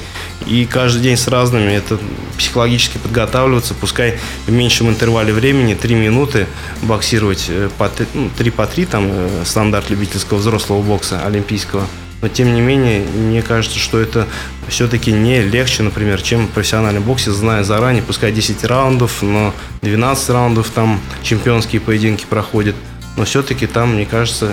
И 0.48 0.66
каждый 0.66 1.02
день 1.02 1.18
с 1.18 1.28
разными, 1.28 1.72
это 1.72 1.98
психологически 2.38 2.98
подготавливаться, 2.98 3.74
пускай 3.74 4.20
в 4.46 4.52
меньшем 4.52 4.90
интервале 4.90 5.34
времени, 5.34 5.74
3 5.74 5.96
минуты 5.96 6.48
боксировать 6.84 7.46
э, 7.50 7.70
по 7.78 7.90
3, 7.90 8.08
ну, 8.14 8.30
3 8.38 8.52
по 8.52 8.68
3, 8.68 8.86
там 8.86 9.08
э, 9.10 9.44
стандарт 9.46 9.90
любительского 9.90 10.38
взрослого 10.38 10.82
бокса 10.82 11.26
олимпийского. 11.26 11.88
Но 12.22 12.28
тем 12.28 12.54
не 12.54 12.62
менее, 12.62 13.02
мне 13.02 13.42
кажется, 13.42 13.80
что 13.80 14.00
это 14.00 14.28
все-таки 14.68 15.12
не 15.12 15.42
легче, 15.42 15.84
например, 15.84 16.22
чем 16.22 16.48
в 16.48 16.52
профессиональном 16.52 17.04
боксе, 17.04 17.32
зная 17.32 17.64
заранее, 17.64 18.04
пускай 18.04 18.32
10 18.32 18.64
раундов, 18.66 19.22
но 19.22 19.54
12 19.82 20.30
раундов 20.30 20.70
там 20.70 21.02
чемпионские 21.24 21.82
поединки 21.82 22.26
проходят. 22.28 22.76
Но 23.18 23.26
все-таки 23.26 23.68
там, 23.68 23.96
мне 23.96 24.06
кажется, 24.06 24.52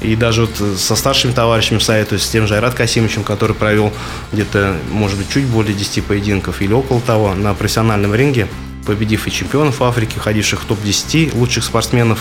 и 0.00 0.14
даже 0.14 0.42
вот 0.42 0.78
со 0.78 0.94
старшими 0.94 1.32
товарищами 1.32 1.78
советуюсь, 1.78 2.22
с 2.22 2.28
тем 2.28 2.46
же 2.46 2.54
Айрат 2.54 2.74
Касимовичем, 2.74 3.24
который 3.24 3.56
провел 3.56 3.92
где-то, 4.32 4.76
может 4.90 5.16
быть, 5.16 5.30
чуть 5.30 5.46
более 5.46 5.74
10 5.74 6.04
поединков 6.04 6.60
или 6.60 6.72
около 6.72 7.00
того 7.00 7.34
на 7.34 7.54
профессиональном 7.54 8.14
ринге, 8.14 8.46
победив 8.86 9.26
и 9.26 9.30
чемпионов 9.30 9.80
Африки, 9.80 10.18
входивших 10.18 10.62
в 10.62 10.66
топ-10 10.66 11.36
лучших 11.36 11.64
спортсменов. 11.64 12.20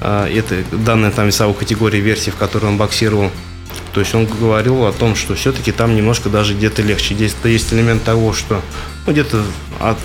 А, 0.00 0.28
это 0.28 0.64
данная 0.72 1.12
там 1.12 1.28
весовой 1.28 1.54
категории 1.54 1.98
версии, 1.98 2.30
в 2.30 2.36
которой 2.36 2.66
он 2.66 2.76
боксировал. 2.76 3.30
То 3.94 4.00
есть 4.00 4.14
он 4.14 4.26
говорил 4.26 4.84
о 4.86 4.92
том, 4.92 5.14
что 5.14 5.34
все-таки 5.34 5.70
там 5.70 5.94
немножко 5.94 6.28
даже 6.28 6.54
где-то 6.54 6.82
легче. 6.82 7.14
Здесь 7.14 7.36
есть 7.44 7.72
элемент 7.72 8.02
того, 8.02 8.32
что 8.32 8.60
ну, 9.06 9.12
где-то 9.12 9.42
от, 9.80 9.98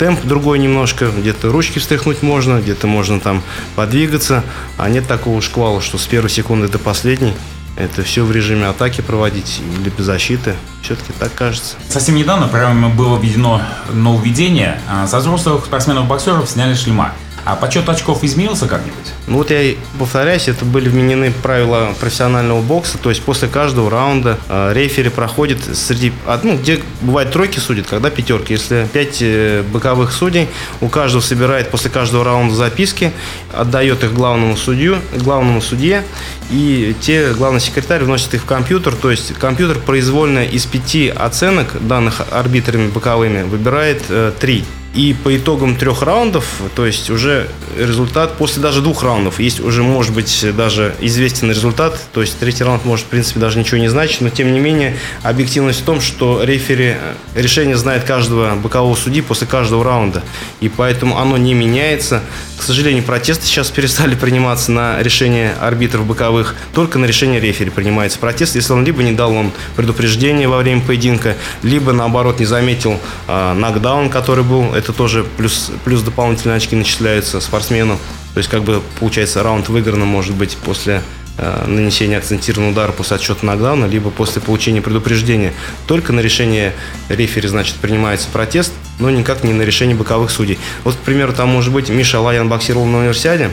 темп 0.00 0.24
другой 0.24 0.58
немножко, 0.58 1.10
где-то 1.14 1.52
ручки 1.52 1.78
встряхнуть 1.78 2.22
можно, 2.22 2.58
где-то 2.58 2.86
можно 2.86 3.20
там 3.20 3.42
подвигаться, 3.76 4.42
а 4.78 4.88
нет 4.88 5.06
такого 5.06 5.42
шквала, 5.42 5.82
что 5.82 5.98
с 5.98 6.06
первой 6.06 6.30
секунды 6.30 6.68
до 6.68 6.78
последней 6.78 7.34
это 7.76 8.02
все 8.02 8.24
в 8.24 8.32
режиме 8.32 8.66
атаки 8.66 9.02
проводить 9.02 9.60
или 9.78 9.90
без 9.90 10.06
защиты. 10.06 10.54
Все-таки 10.82 11.12
так 11.18 11.34
кажется. 11.34 11.76
Совсем 11.90 12.14
недавно 12.14 12.48
программе 12.48 12.88
было 12.88 13.18
введено 13.18 13.60
нововведение. 13.92 14.80
А 14.88 15.06
со 15.06 15.18
взрослых 15.18 15.66
спортсменов-боксеров 15.66 16.48
сняли 16.48 16.74
шлема. 16.74 17.12
А 17.44 17.56
подсчет 17.56 17.88
очков 17.88 18.22
изменился 18.22 18.66
как-нибудь? 18.66 19.12
Ну 19.26 19.38
вот 19.38 19.50
я 19.50 19.74
повторяюсь, 19.98 20.48
это 20.48 20.64
были 20.64 20.88
вменены 20.88 21.32
правила 21.42 21.94
профессионального 21.98 22.60
бокса, 22.60 22.98
то 22.98 23.10
есть 23.10 23.22
после 23.22 23.48
каждого 23.48 23.90
раунда 23.90 24.38
э, 24.48 24.72
рефери 24.74 25.08
проходит 25.08 25.58
среди, 25.76 26.12
ну 26.42 26.56
где 26.56 26.80
бывает 27.00 27.30
тройки 27.32 27.58
судят, 27.58 27.86
когда 27.86 28.10
пятерки. 28.10 28.54
Если 28.54 28.86
пять 28.92 29.18
э, 29.20 29.62
боковых 29.72 30.12
судей, 30.12 30.48
у 30.80 30.88
каждого 30.88 31.22
собирает 31.22 31.70
после 31.70 31.90
каждого 31.90 32.24
раунда 32.24 32.54
записки, 32.54 33.12
отдает 33.52 34.04
их 34.04 34.12
главному 34.12 34.56
судью, 34.56 34.98
главному 35.16 35.60
судье, 35.60 36.04
и 36.50 36.94
те, 37.00 37.32
главный 37.32 37.60
секретарь 37.60 38.02
вносит 38.02 38.34
их 38.34 38.42
в 38.42 38.46
компьютер, 38.46 38.94
то 38.94 39.10
есть 39.10 39.34
компьютер 39.34 39.78
произвольно 39.78 40.44
из 40.44 40.66
пяти 40.66 41.08
оценок, 41.08 41.76
данных 41.86 42.22
арбитрами 42.30 42.88
боковыми, 42.88 43.42
выбирает 43.42 44.02
э, 44.08 44.32
три. 44.38 44.64
И 44.92 45.14
по 45.14 45.36
итогам 45.36 45.76
трех 45.76 46.02
раундов, 46.02 46.44
то 46.74 46.84
есть 46.84 47.10
уже 47.10 47.48
результат, 47.78 48.36
после 48.36 48.60
даже 48.60 48.82
двух 48.82 49.04
раундов, 49.04 49.38
есть 49.38 49.60
уже 49.60 49.84
может 49.84 50.12
быть 50.12 50.44
даже 50.56 50.96
известен 51.00 51.48
результат, 51.48 52.00
то 52.12 52.20
есть 52.20 52.36
третий 52.40 52.64
раунд 52.64 52.84
может 52.84 53.06
в 53.06 53.08
принципе 53.08 53.38
даже 53.38 53.60
ничего 53.60 53.78
не 53.78 53.86
значить, 53.86 54.20
но 54.20 54.30
тем 54.30 54.52
не 54.52 54.58
менее 54.58 54.96
объективность 55.22 55.82
в 55.82 55.84
том, 55.84 56.00
что 56.00 56.42
рефери 56.42 56.96
решение 57.36 57.76
знает 57.76 58.02
каждого 58.02 58.56
бокового 58.56 58.96
судьи 58.96 59.22
после 59.22 59.46
каждого 59.46 59.84
раунда, 59.84 60.24
и 60.60 60.68
поэтому 60.68 61.18
оно 61.18 61.36
не 61.36 61.54
меняется. 61.54 62.20
К 62.58 62.62
сожалению, 62.62 63.04
протесты 63.04 63.46
сейчас 63.46 63.70
перестали 63.70 64.14
приниматься 64.14 64.72
на 64.72 65.00
решение 65.02 65.54
арбитров 65.60 66.04
боковых, 66.04 66.56
только 66.74 66.98
на 66.98 67.06
решение 67.06 67.40
рефери 67.40 67.70
принимается 67.70 68.18
протест, 68.18 68.56
если 68.56 68.72
он 68.72 68.84
либо 68.84 69.02
не 69.02 69.12
дал 69.12 69.32
вам 69.32 69.52
предупреждение 69.76 70.48
во 70.48 70.58
время 70.58 70.82
поединка, 70.82 71.36
либо 71.62 71.92
наоборот 71.92 72.40
не 72.40 72.44
заметил 72.44 72.98
э, 73.28 73.52
нокдаун, 73.54 74.10
который 74.10 74.44
был 74.44 74.74
это 74.80 74.92
тоже 74.92 75.24
плюс, 75.36 75.70
плюс 75.84 76.02
дополнительные 76.02 76.56
очки 76.56 76.74
начисляются 76.74 77.40
спортсмену. 77.40 77.98
То 78.34 78.38
есть, 78.38 78.50
как 78.50 78.62
бы, 78.62 78.82
получается, 78.98 79.42
раунд 79.42 79.68
выигран 79.68 80.00
может 80.00 80.34
быть 80.34 80.56
после 80.56 81.02
э, 81.36 81.64
нанесения 81.66 82.18
акцентированного 82.18 82.72
удара 82.72 82.92
после 82.92 83.16
отсчета 83.16 83.44
нокдауна, 83.44 83.86
либо 83.86 84.10
после 84.10 84.40
получения 84.40 84.80
предупреждения. 84.80 85.52
Только 85.86 86.12
на 86.12 86.20
решение 86.20 86.72
рефери, 87.08 87.48
значит, 87.48 87.76
принимается 87.76 88.28
протест, 88.32 88.72
но 88.98 89.10
никак 89.10 89.44
не 89.44 89.52
на 89.52 89.62
решение 89.62 89.96
боковых 89.96 90.30
судей. 90.30 90.58
Вот, 90.84 90.94
к 90.94 90.98
примеру, 90.98 91.32
там 91.32 91.48
может 91.48 91.72
быть 91.72 91.88
Миша 91.88 92.20
Лаян 92.20 92.48
боксировал 92.48 92.86
на 92.86 92.98
универсиаде. 92.98 93.50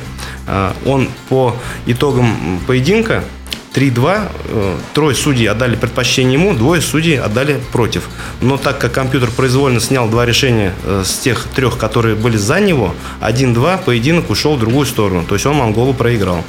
Э, 0.47 0.73
он 0.85 1.09
по 1.29 1.55
итогам 1.85 2.61
поединка 2.65 3.23
3-2, 3.77 4.31
э, 4.45 4.77
трое 4.95 5.15
судей 5.15 5.45
отдали 5.45 5.75
предпочтение 5.75 6.33
ему, 6.33 6.55
двое 6.55 6.81
судей 6.81 7.19
отдали 7.19 7.59
против. 7.71 8.09
Но 8.41 8.57
так 8.57 8.79
как 8.79 8.91
компьютер 8.91 9.29
произвольно 9.29 9.79
снял 9.79 10.09
два 10.09 10.25
решения 10.25 10.73
э, 10.83 11.03
с 11.05 11.19
тех 11.19 11.45
трех, 11.55 11.77
которые 11.77 12.15
были 12.15 12.37
за 12.37 12.59
него, 12.59 12.95
1-2, 13.21 13.83
поединок 13.83 14.31
ушел 14.31 14.55
в 14.55 14.59
другую 14.59 14.87
сторону. 14.87 15.25
То 15.27 15.35
есть 15.35 15.45
он 15.45 15.57
Монголу 15.57 15.93
проиграл. 15.93 16.43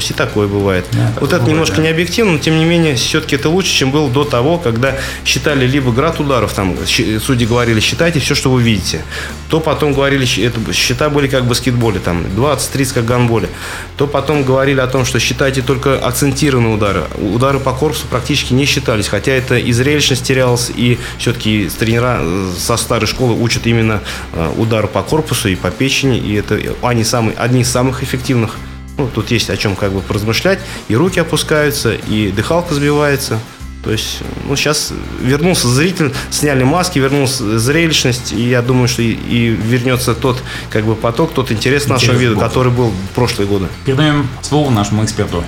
Есть 0.00 0.12
и 0.12 0.14
такое 0.14 0.48
бывает. 0.48 0.86
Да, 0.92 1.12
вот 1.20 1.28
это 1.28 1.40
бывает, 1.40 1.48
немножко 1.48 1.76
да. 1.76 1.82
не 1.82 1.88
объективно, 1.88 2.32
но 2.32 2.38
тем 2.38 2.58
не 2.58 2.64
менее, 2.64 2.94
все-таки 2.94 3.36
это 3.36 3.50
лучше, 3.50 3.70
чем 3.70 3.90
было 3.90 4.08
до 4.08 4.24
того, 4.24 4.56
когда 4.56 4.96
считали 5.26 5.66
либо 5.66 5.92
град 5.92 6.18
ударов, 6.20 6.54
там 6.54 6.74
судьи 6.86 7.46
говорили, 7.46 7.80
считайте 7.80 8.18
все, 8.18 8.34
что 8.34 8.50
вы 8.50 8.62
видите. 8.62 9.02
То 9.50 9.60
потом 9.60 9.92
говорили, 9.92 10.26
это, 10.42 10.72
счета 10.72 11.10
были 11.10 11.28
как 11.28 11.42
в 11.42 11.48
баскетболе, 11.48 12.00
там 12.00 12.22
20-30 12.34 12.94
как 12.94 13.04
в 13.04 13.06
гандболе. 13.06 13.50
То 13.98 14.06
потом 14.06 14.42
говорили 14.42 14.80
о 14.80 14.86
том, 14.86 15.04
что 15.04 15.20
считайте 15.20 15.60
только 15.60 15.98
акцентированные 15.98 16.74
удары. 16.74 17.04
Удары 17.18 17.60
по 17.60 17.72
корпусу 17.72 18.06
практически 18.08 18.54
не 18.54 18.64
считались, 18.64 19.08
хотя 19.08 19.32
это 19.32 19.58
и 19.58 19.70
зрелищность 19.72 20.24
терялась, 20.24 20.70
и 20.74 20.98
все-таки 21.18 21.68
тренера 21.78 22.20
э, 22.22 22.52
со 22.58 22.78
старой 22.78 23.06
школы 23.06 23.34
учат 23.34 23.66
именно 23.66 24.00
э, 24.32 24.52
удары 24.56 24.88
по 24.88 25.02
корпусу 25.02 25.50
и 25.50 25.56
по 25.56 25.70
печени, 25.70 26.18
и 26.18 26.34
это 26.36 26.58
они 26.80 27.04
самые, 27.04 27.36
одни 27.36 27.60
из 27.60 27.70
самых 27.70 28.02
эффективных. 28.02 28.56
Ну, 29.00 29.08
тут 29.08 29.30
есть 29.30 29.48
о 29.48 29.56
чем 29.56 29.76
как 29.76 29.92
бы 29.92 30.02
поразмышлять. 30.02 30.58
И 30.88 30.94
руки 30.94 31.18
опускаются, 31.18 31.94
и 31.94 32.30
дыхалка 32.30 32.74
сбивается. 32.74 33.38
То 33.82 33.90
есть, 33.92 34.18
ну, 34.46 34.56
сейчас 34.56 34.92
вернулся 35.22 35.66
зритель, 35.68 36.12
сняли 36.28 36.64
маски, 36.64 36.98
вернулась 36.98 37.38
зрелищность, 37.38 38.32
и 38.32 38.46
я 38.46 38.60
думаю, 38.60 38.88
что 38.88 39.00
и, 39.00 39.12
и 39.12 39.46
вернется 39.46 40.14
тот, 40.14 40.42
как 40.70 40.84
бы, 40.84 40.94
поток, 40.94 41.32
тот 41.32 41.50
интерес, 41.50 41.84
интерес 41.84 41.88
нашего 41.88 42.14
вида, 42.14 42.36
который 42.36 42.70
был 42.70 42.90
в 42.90 43.14
прошлые 43.14 43.48
годы. 43.48 43.68
Передаем 43.86 44.28
слово 44.42 44.68
нашему 44.68 45.02
эксперту. 45.02 45.42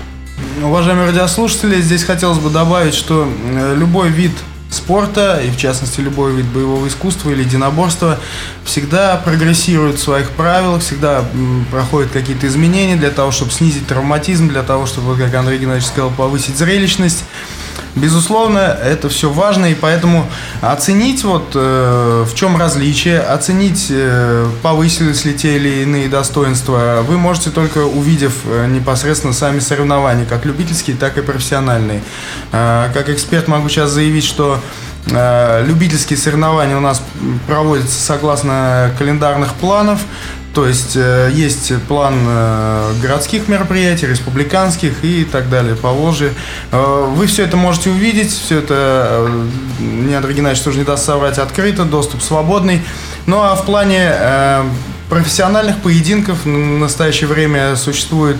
Уважаемые 0.62 1.09
радиослушатели, 1.09 1.83
здесь 1.83 2.05
хотелось 2.05 2.38
бы 2.38 2.49
добавить, 2.49 2.95
что 2.95 3.29
э, 3.51 3.77
любой 3.77 4.09
вид 4.09 4.33
спорта, 4.73 5.41
и 5.45 5.51
в 5.51 5.57
частности 5.57 6.01
любой 6.01 6.33
вид 6.35 6.47
боевого 6.47 6.87
искусства 6.89 7.31
или 7.31 7.43
единоборства, 7.43 8.19
всегда 8.65 9.17
прогрессирует 9.17 9.97
в 9.99 10.03
своих 10.03 10.31
правилах, 10.31 10.83
всегда 10.83 11.25
проходят 11.71 12.11
какие-то 12.11 12.47
изменения 12.47 12.97
для 12.97 13.11
того, 13.11 13.31
чтобы 13.31 13.53
снизить 13.53 13.87
травматизм, 13.87 14.49
для 14.49 14.63
того, 14.63 14.87
чтобы, 14.87 15.17
как 15.17 15.35
Андрей 15.35 15.59
Геннадьевич 15.59 15.89
сказал, 15.89 16.11
повысить 16.11 16.57
зрелищность. 16.57 17.25
Безусловно, 17.94 18.59
это 18.59 19.11
все 19.11 19.31
важно, 19.31 19.66
и 19.66 19.74
поэтому 19.74 20.26
оценить, 20.62 21.24
вот, 21.24 21.50
э, 21.55 22.24
в 22.26 22.35
чем 22.35 22.57
различие, 22.57 23.20
оценить, 23.20 23.88
э, 23.90 24.48
повысились 24.62 25.26
ли 25.26 25.35
те 25.35 25.57
или 25.57 25.83
иные 25.83 26.09
достоинства, 26.09 27.05
вы 27.07 27.18
можете 27.18 27.50
только 27.50 27.85
увидев 27.85 28.33
э, 28.46 28.66
непосредственно 28.68 29.35
сами 29.35 29.59
соревнования, 29.59 30.24
как 30.24 30.46
любительские, 30.46 30.96
так 30.96 31.18
и 31.18 31.20
профессиональные. 31.20 32.02
Э, 32.52 32.88
как 32.94 33.11
эксперт 33.11 33.46
могу 33.46 33.68
сейчас 33.68 33.90
заявить, 33.90 34.24
что 34.24 34.59
э, 35.11 35.64
любительские 35.66 36.16
соревнования 36.16 36.78
у 36.78 36.81
нас 36.81 37.02
проводятся 37.46 38.00
согласно 38.00 38.90
календарных 38.98 39.52
планов. 39.52 40.00
То 40.55 40.67
есть 40.67 40.97
э, 40.97 41.31
есть 41.33 41.73
план 41.88 42.15
э, 42.27 42.93
городских 43.01 43.49
мероприятий, 43.49 44.07
республиканских 44.07 45.03
и 45.03 45.25
так 45.25 45.49
далее 45.49 45.75
по 45.75 45.91
Волжье. 45.91 46.35
Э, 46.71 47.07
вы 47.09 47.27
все 47.27 47.45
это 47.45 47.57
можете 47.57 47.88
увидеть, 47.88 48.31
все 48.31 48.59
это, 48.59 49.31
не 49.81 50.15
Андрей 50.15 50.35
Геннадьевич 50.35 50.62
тоже 50.62 50.79
не 50.79 50.85
даст 50.85 51.07
соврать, 51.07 51.38
открыто, 51.38 51.85
доступ 51.85 52.23
свободный. 52.23 52.83
Ну 53.25 53.41
а 53.41 53.55
в 53.55 53.65
плане 53.65 54.12
профессиональных 55.09 55.79
поединков 55.79 56.45
в 56.45 56.49
настоящее 56.49 57.29
время 57.29 57.77
существует 57.77 58.37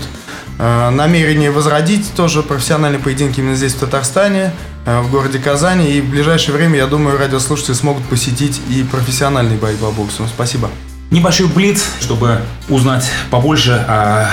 намерение 0.59 1.51
возродить 1.51 2.13
тоже 2.15 2.43
профессиональные 2.43 3.01
поединки 3.01 3.41
именно 3.41 3.57
здесь, 3.57 3.75
в 3.75 3.79
Татарстане. 3.79 4.53
в 4.85 5.11
городе 5.11 5.39
Казани. 5.39 5.93
И 5.93 6.01
в 6.01 6.11
ближайшее 6.11 6.57
время, 6.57 6.79
я 6.79 6.87
думаю, 6.87 7.17
радиослушатели 7.17 7.75
смогут 7.75 8.05
посетить 8.05 8.61
и 8.69 8.83
профессиональный 8.83 9.57
бои 9.57 9.77
по 9.77 9.91
боксу. 9.93 10.27
Спасибо. 10.27 10.69
Небольшой 11.13 11.47
блиц, 11.47 11.85
чтобы 12.01 12.41
узнать 12.71 13.05
побольше 13.31 13.73
о 13.87 14.31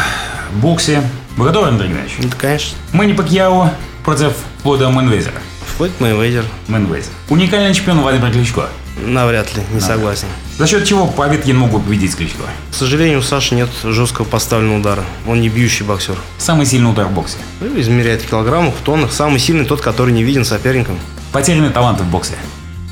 боксе. 0.61 1.03
Вы 1.35 1.45
готовы, 1.45 1.67
Андрей 1.67 1.89
Геннадьевич? 1.89 2.15
Ну, 2.19 2.29
конечно. 2.37 2.77
Мэнни 2.93 3.11
Пакьяо 3.11 3.73
против 4.05 4.31
Флойда 4.63 4.89
Мэнвейзера. 4.89 5.33
Флойд 5.75 5.91
Мэйвезер. 5.99 6.45
Мэнвейзер. 6.69 7.11
Уникальный 7.27 7.73
чемпион 7.73 7.99
Владимир 7.99 8.31
Кличко. 8.31 8.69
Навряд 8.97 9.53
ли, 9.57 9.63
не 9.73 9.81
согласен. 9.81 10.27
За 10.57 10.67
счет 10.67 10.85
чего 10.85 11.05
Поветкин 11.05 11.57
мог 11.57 11.69
бы 11.69 11.81
победить 11.81 12.15
Кличко? 12.15 12.43
К 12.71 12.73
сожалению, 12.73 13.19
у 13.19 13.23
Саши 13.23 13.55
нет 13.55 13.67
жесткого 13.83 14.23
поставленного 14.23 14.79
удара. 14.79 15.03
Он 15.27 15.41
не 15.41 15.49
бьющий 15.49 15.85
боксер. 15.85 16.15
Самый 16.37 16.65
сильный 16.65 16.91
удар 16.91 17.07
в 17.07 17.11
боксе. 17.11 17.39
Ну, 17.59 17.77
измеряет 17.77 18.21
в 18.21 18.29
килограммах, 18.29 18.73
в 18.73 18.81
тоннах. 18.85 19.11
Самый 19.11 19.41
сильный 19.41 19.65
тот, 19.65 19.81
который 19.81 20.13
не 20.13 20.23
виден 20.23 20.45
соперником. 20.45 20.97
Потерянные 21.33 21.71
таланты 21.71 22.03
в 22.03 22.07
боксе. 22.09 22.35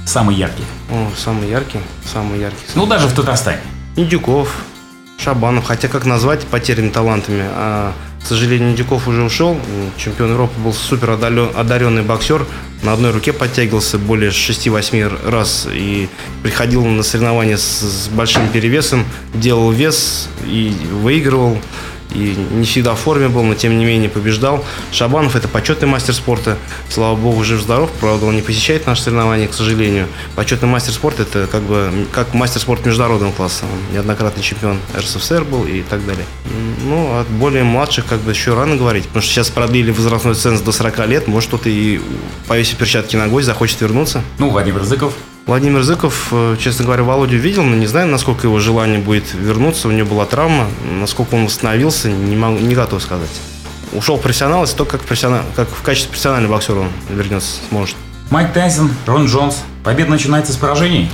Самый 0.06 0.36
яркий. 0.36 0.64
О, 0.92 1.10
самый 1.18 1.50
яркий, 1.50 1.80
самый 2.06 2.42
яркий. 2.42 2.58
Ну, 2.76 2.86
даже 2.86 3.08
в 3.08 3.14
Татарстане. 3.14 3.62
Индюков, 3.98 4.64
Шабанов. 5.18 5.66
Хотя 5.66 5.88
как 5.88 6.06
назвать 6.06 6.46
потерянными 6.46 6.92
талантами? 6.92 7.44
А, 7.44 7.94
к 8.24 8.26
сожалению, 8.26 8.72
Индюков 8.72 9.08
уже 9.08 9.24
ушел. 9.24 9.60
Чемпион 9.98 10.32
Европы 10.32 10.54
был 10.62 10.72
супер 10.72 11.12
одаренный 11.12 12.04
боксер. 12.04 12.46
На 12.84 12.94
одной 12.94 13.12
руке 13.12 13.34
подтягивался 13.34 13.98
более 13.98 14.30
6-8 14.30 15.30
раз 15.30 15.68
и 15.72 16.08
приходил 16.44 16.86
на 16.86 17.02
соревнования 17.02 17.58
с, 17.58 17.82
с 17.82 18.08
большим 18.10 18.48
перевесом, 18.50 19.04
делал 19.34 19.72
вес 19.72 20.30
и 20.46 20.76
выигрывал 20.92 21.58
и 22.14 22.36
не 22.52 22.66
всегда 22.66 22.96
в 22.96 23.00
форме 23.00 23.28
был, 23.28 23.44
но 23.44 23.54
тем 23.54 23.78
не 23.78 23.86
менее 23.86 24.10
побеждал. 24.10 24.64
Шабанов 24.92 25.36
это 25.36 25.48
почетный 25.48 25.88
мастер 25.88 26.14
спорта. 26.14 26.58
Слава 26.90 27.16
богу, 27.16 27.44
жив-здоров. 27.44 27.92
Правда, 28.00 28.26
он 28.26 28.36
не 28.36 28.42
посещает 28.42 28.88
наши 28.88 29.04
соревнования, 29.04 29.48
к 29.48 29.54
сожалению. 29.54 30.08
Почетный 30.36 30.70
мастер 30.70 30.94
спорта 30.94 31.24
это 31.24 31.48
как 31.48 31.64
бы 31.64 32.08
как 32.12 32.34
мастер 32.34 32.62
спорта 32.62 32.88
международного 32.88 33.32
класса. 33.32 33.66
Он 33.66 33.94
неоднократный 33.94 34.44
чемпион 34.44 34.80
РСФСР 34.98 35.44
был 35.44 35.66
и 35.66 35.82
так 35.84 36.06
далее. 36.06 36.26
Ну, 36.84 37.20
от 37.20 37.28
более 37.28 37.64
младших 37.64 38.06
как 38.06 38.20
бы 38.20 38.32
еще 38.32 38.54
рано 38.54 38.76
говорить, 38.76 39.06
потому 39.06 39.22
что 39.22 39.32
сейчас 39.32 39.50
продлили 39.50 39.92
возрастной 39.92 40.36
ценз 40.36 40.62
до 40.62 40.72
40 40.72 41.08
лет. 41.08 41.28
Может, 41.28 41.50
кто-то 41.50 41.70
и 41.70 42.00
повесив 42.48 42.78
перчатки 42.78 43.16
на 43.16 43.28
гвоздь 43.28 43.46
захочет 43.46 43.82
вернуться. 43.82 44.24
Ну, 44.38 44.50
Владимир 44.50 44.84
Зыков. 44.84 45.14
Владимир 45.48 45.82
Зыков, 45.82 46.28
э, 46.32 46.58
честно 46.60 46.84
говоря, 46.84 47.04
Володю 47.04 47.38
видел, 47.38 47.64
но 47.64 47.74
не 47.74 47.88
знаю, 47.88 48.10
насколько 48.10 48.48
его 48.48 48.60
желание 48.60 49.00
будет 49.00 49.34
вернуться. 49.34 49.88
У 49.88 49.92
него 49.92 50.10
была 50.10 50.26
травма. 50.26 50.68
Насколько 51.00 51.36
он 51.36 51.46
восстановился, 51.46 52.10
не, 52.10 52.36
могу, 52.36 52.60
не 52.60 52.76
готов 52.76 53.02
сказать. 53.02 53.30
Ушел 53.94 54.18
профессионал, 54.18 54.64
если 54.64 54.76
только 54.76 54.98
как, 54.98 55.08
профессионал, 55.08 55.44
как 55.56 55.70
в 55.70 55.82
качестве 55.82 56.10
профессионального 56.10 56.56
боксера 56.56 56.80
он 56.80 56.90
вернется, 57.10 57.62
сможет. 57.70 57.96
Майк 58.30 58.52
Тайсон, 58.52 58.92
Рон 59.06 59.28
Джонс. 59.28 59.64
Победа 59.86 60.12
начинается 60.12 60.52
с 60.52 60.58
поражений. 60.58 61.10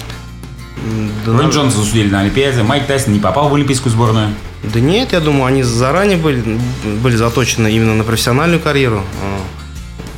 Да, 1.27 1.37
Рон 1.37 1.51
Джонс 1.51 1.75
засудили 1.75 2.09
на 2.09 2.21
Олимпиаде. 2.21 2.63
Майк 2.63 2.87
Тайсон 2.87 3.13
не 3.13 3.19
попал 3.19 3.49
в 3.49 3.53
олимпийскую 3.53 3.91
сборную. 3.91 4.29
Да 4.63 4.79
нет, 4.79 5.11
я 5.11 5.19
думаю, 5.19 5.45
они 5.45 5.61
заранее 5.61 6.17
были, 6.17 6.59
были 7.03 7.15
заточены 7.15 7.71
именно 7.71 7.93
на 7.93 8.03
профессиональную 8.03 8.59
карьеру. 8.59 9.03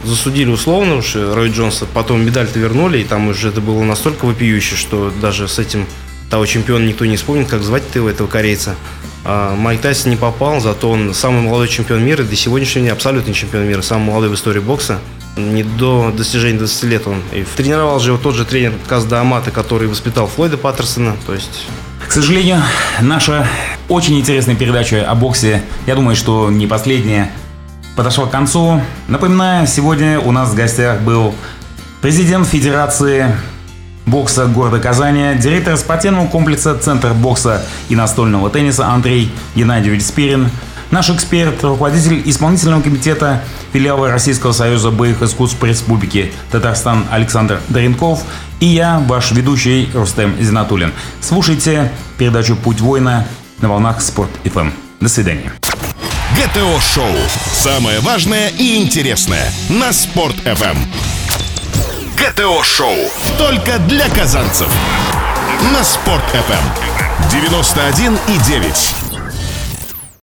Засудили 0.06 0.50
условно 0.50 0.98
уж 0.98 1.16
Рой 1.16 1.50
Джонса, 1.50 1.86
потом 1.92 2.26
медаль-то 2.26 2.60
вернули, 2.60 3.00
и 3.00 3.04
там 3.04 3.28
уже 3.28 3.50
это 3.50 3.62
было 3.62 3.84
настолько 3.84 4.26
вопиюще, 4.26 4.76
что 4.76 5.12
даже 5.22 5.48
с 5.48 5.60
этим 5.60 5.88
того 6.30 6.46
чемпиона 6.46 6.86
никто 6.86 7.06
не 7.06 7.18
вспомнит, 7.18 7.48
как 7.48 7.64
звать 7.64 7.84
ты 7.90 8.00
этого 8.08 8.28
корейца. 8.28 8.76
А 9.24 9.56
Майк 9.56 9.82
Тайсон 9.82 10.12
не 10.12 10.18
попал, 10.18 10.60
зато 10.60 10.90
он 10.90 11.14
самый 11.14 11.42
молодой 11.42 11.68
чемпион 11.68 12.06
мира, 12.06 12.24
до 12.24 12.36
сегодняшнего 12.36 12.86
дня 12.86 12.94
абсолютный 12.94 13.34
чемпион 13.34 13.68
мира, 13.68 13.82
самый 13.82 14.06
молодой 14.06 14.30
в 14.30 14.36
истории 14.36 14.60
бокса. 14.60 15.00
Не 15.38 15.64
до 15.64 16.14
достижения 16.16 16.60
20 16.60 16.84
лет 16.84 17.08
он. 17.08 17.22
И 17.34 17.44
тренировал 17.58 18.00
же 18.00 18.12
его 18.12 18.20
тот 18.20 18.36
же 18.36 18.46
тренер 18.46 18.74
Казда 18.88 19.22
Амата, 19.22 19.52
который 19.52 19.88
воспитал 19.88 20.28
Флойда 20.28 20.58
Паттерсона. 20.58 21.18
То 21.26 21.34
есть 21.34 21.66
к 22.08 22.12
сожалению, 22.12 22.62
наша 23.02 23.48
очень 23.90 24.20
интересная 24.20 24.56
передача 24.56 25.10
о 25.10 25.16
боксе, 25.16 25.64
я 25.88 25.96
думаю, 25.96 26.16
что 26.16 26.52
не 26.52 26.68
последняя, 26.68 27.32
подошла 27.96 28.26
к 28.26 28.32
концу. 28.32 28.82
Напоминаю, 29.08 29.68
сегодня 29.68 30.20
у 30.20 30.32
нас 30.32 30.50
в 30.50 30.56
гостях 30.56 31.02
был 31.02 31.34
президент 32.02 32.48
Федерации 32.48 33.34
бокса 34.06 34.46
города 34.46 34.80
Казани, 34.80 35.36
директор 35.40 35.78
спортивного 35.78 36.28
комплекса 36.28 36.78
Центр 36.78 37.14
бокса 37.14 37.64
и 37.90 37.96
настольного 37.96 38.50
тенниса 38.50 38.88
Андрей 38.88 39.32
Геннадьевич 39.56 40.04
Спирин, 40.04 40.50
наш 40.92 41.10
эксперт, 41.10 41.64
руководитель 41.64 42.22
исполнительного 42.26 42.82
комитета 42.82 43.42
филиала 43.74 44.12
Российского 44.12 44.52
союза 44.52 44.92
боевых 44.92 45.24
искусств 45.24 45.58
по 45.58 45.66
республике 45.66 46.32
Татарстан 46.52 47.06
Александр 47.10 47.60
Даренков 47.70 48.24
и 48.60 48.68
я, 48.68 49.00
ваш 49.08 49.32
ведущий 49.32 49.90
Рустем 49.94 50.36
Зинатулин. 50.40 50.94
Слушайте 51.22 51.92
передачу 52.18 52.56
«Путь 52.56 52.80
воина» 52.80 53.26
на 53.60 53.70
волнах 53.70 54.02
Спорт 54.02 54.30
FM. 54.44 54.72
До 55.02 55.10
свидания. 55.10 55.52
ГТО-шоу. 56.34 57.16
Самое 57.54 58.00
важное 58.00 58.50
и 58.50 58.76
интересное 58.78 59.52
на 59.70 59.94
Спорт 59.94 60.36
FM. 60.38 60.78
ГТО-шоу. 62.18 62.96
Только 63.38 63.78
для 63.80 64.10
казанцев. 64.10 64.68
На 65.72 65.84
Спорт 65.84 66.24
FM. 66.34 67.30
91 67.32 68.18
и 68.28 68.38
9. 68.40 69.05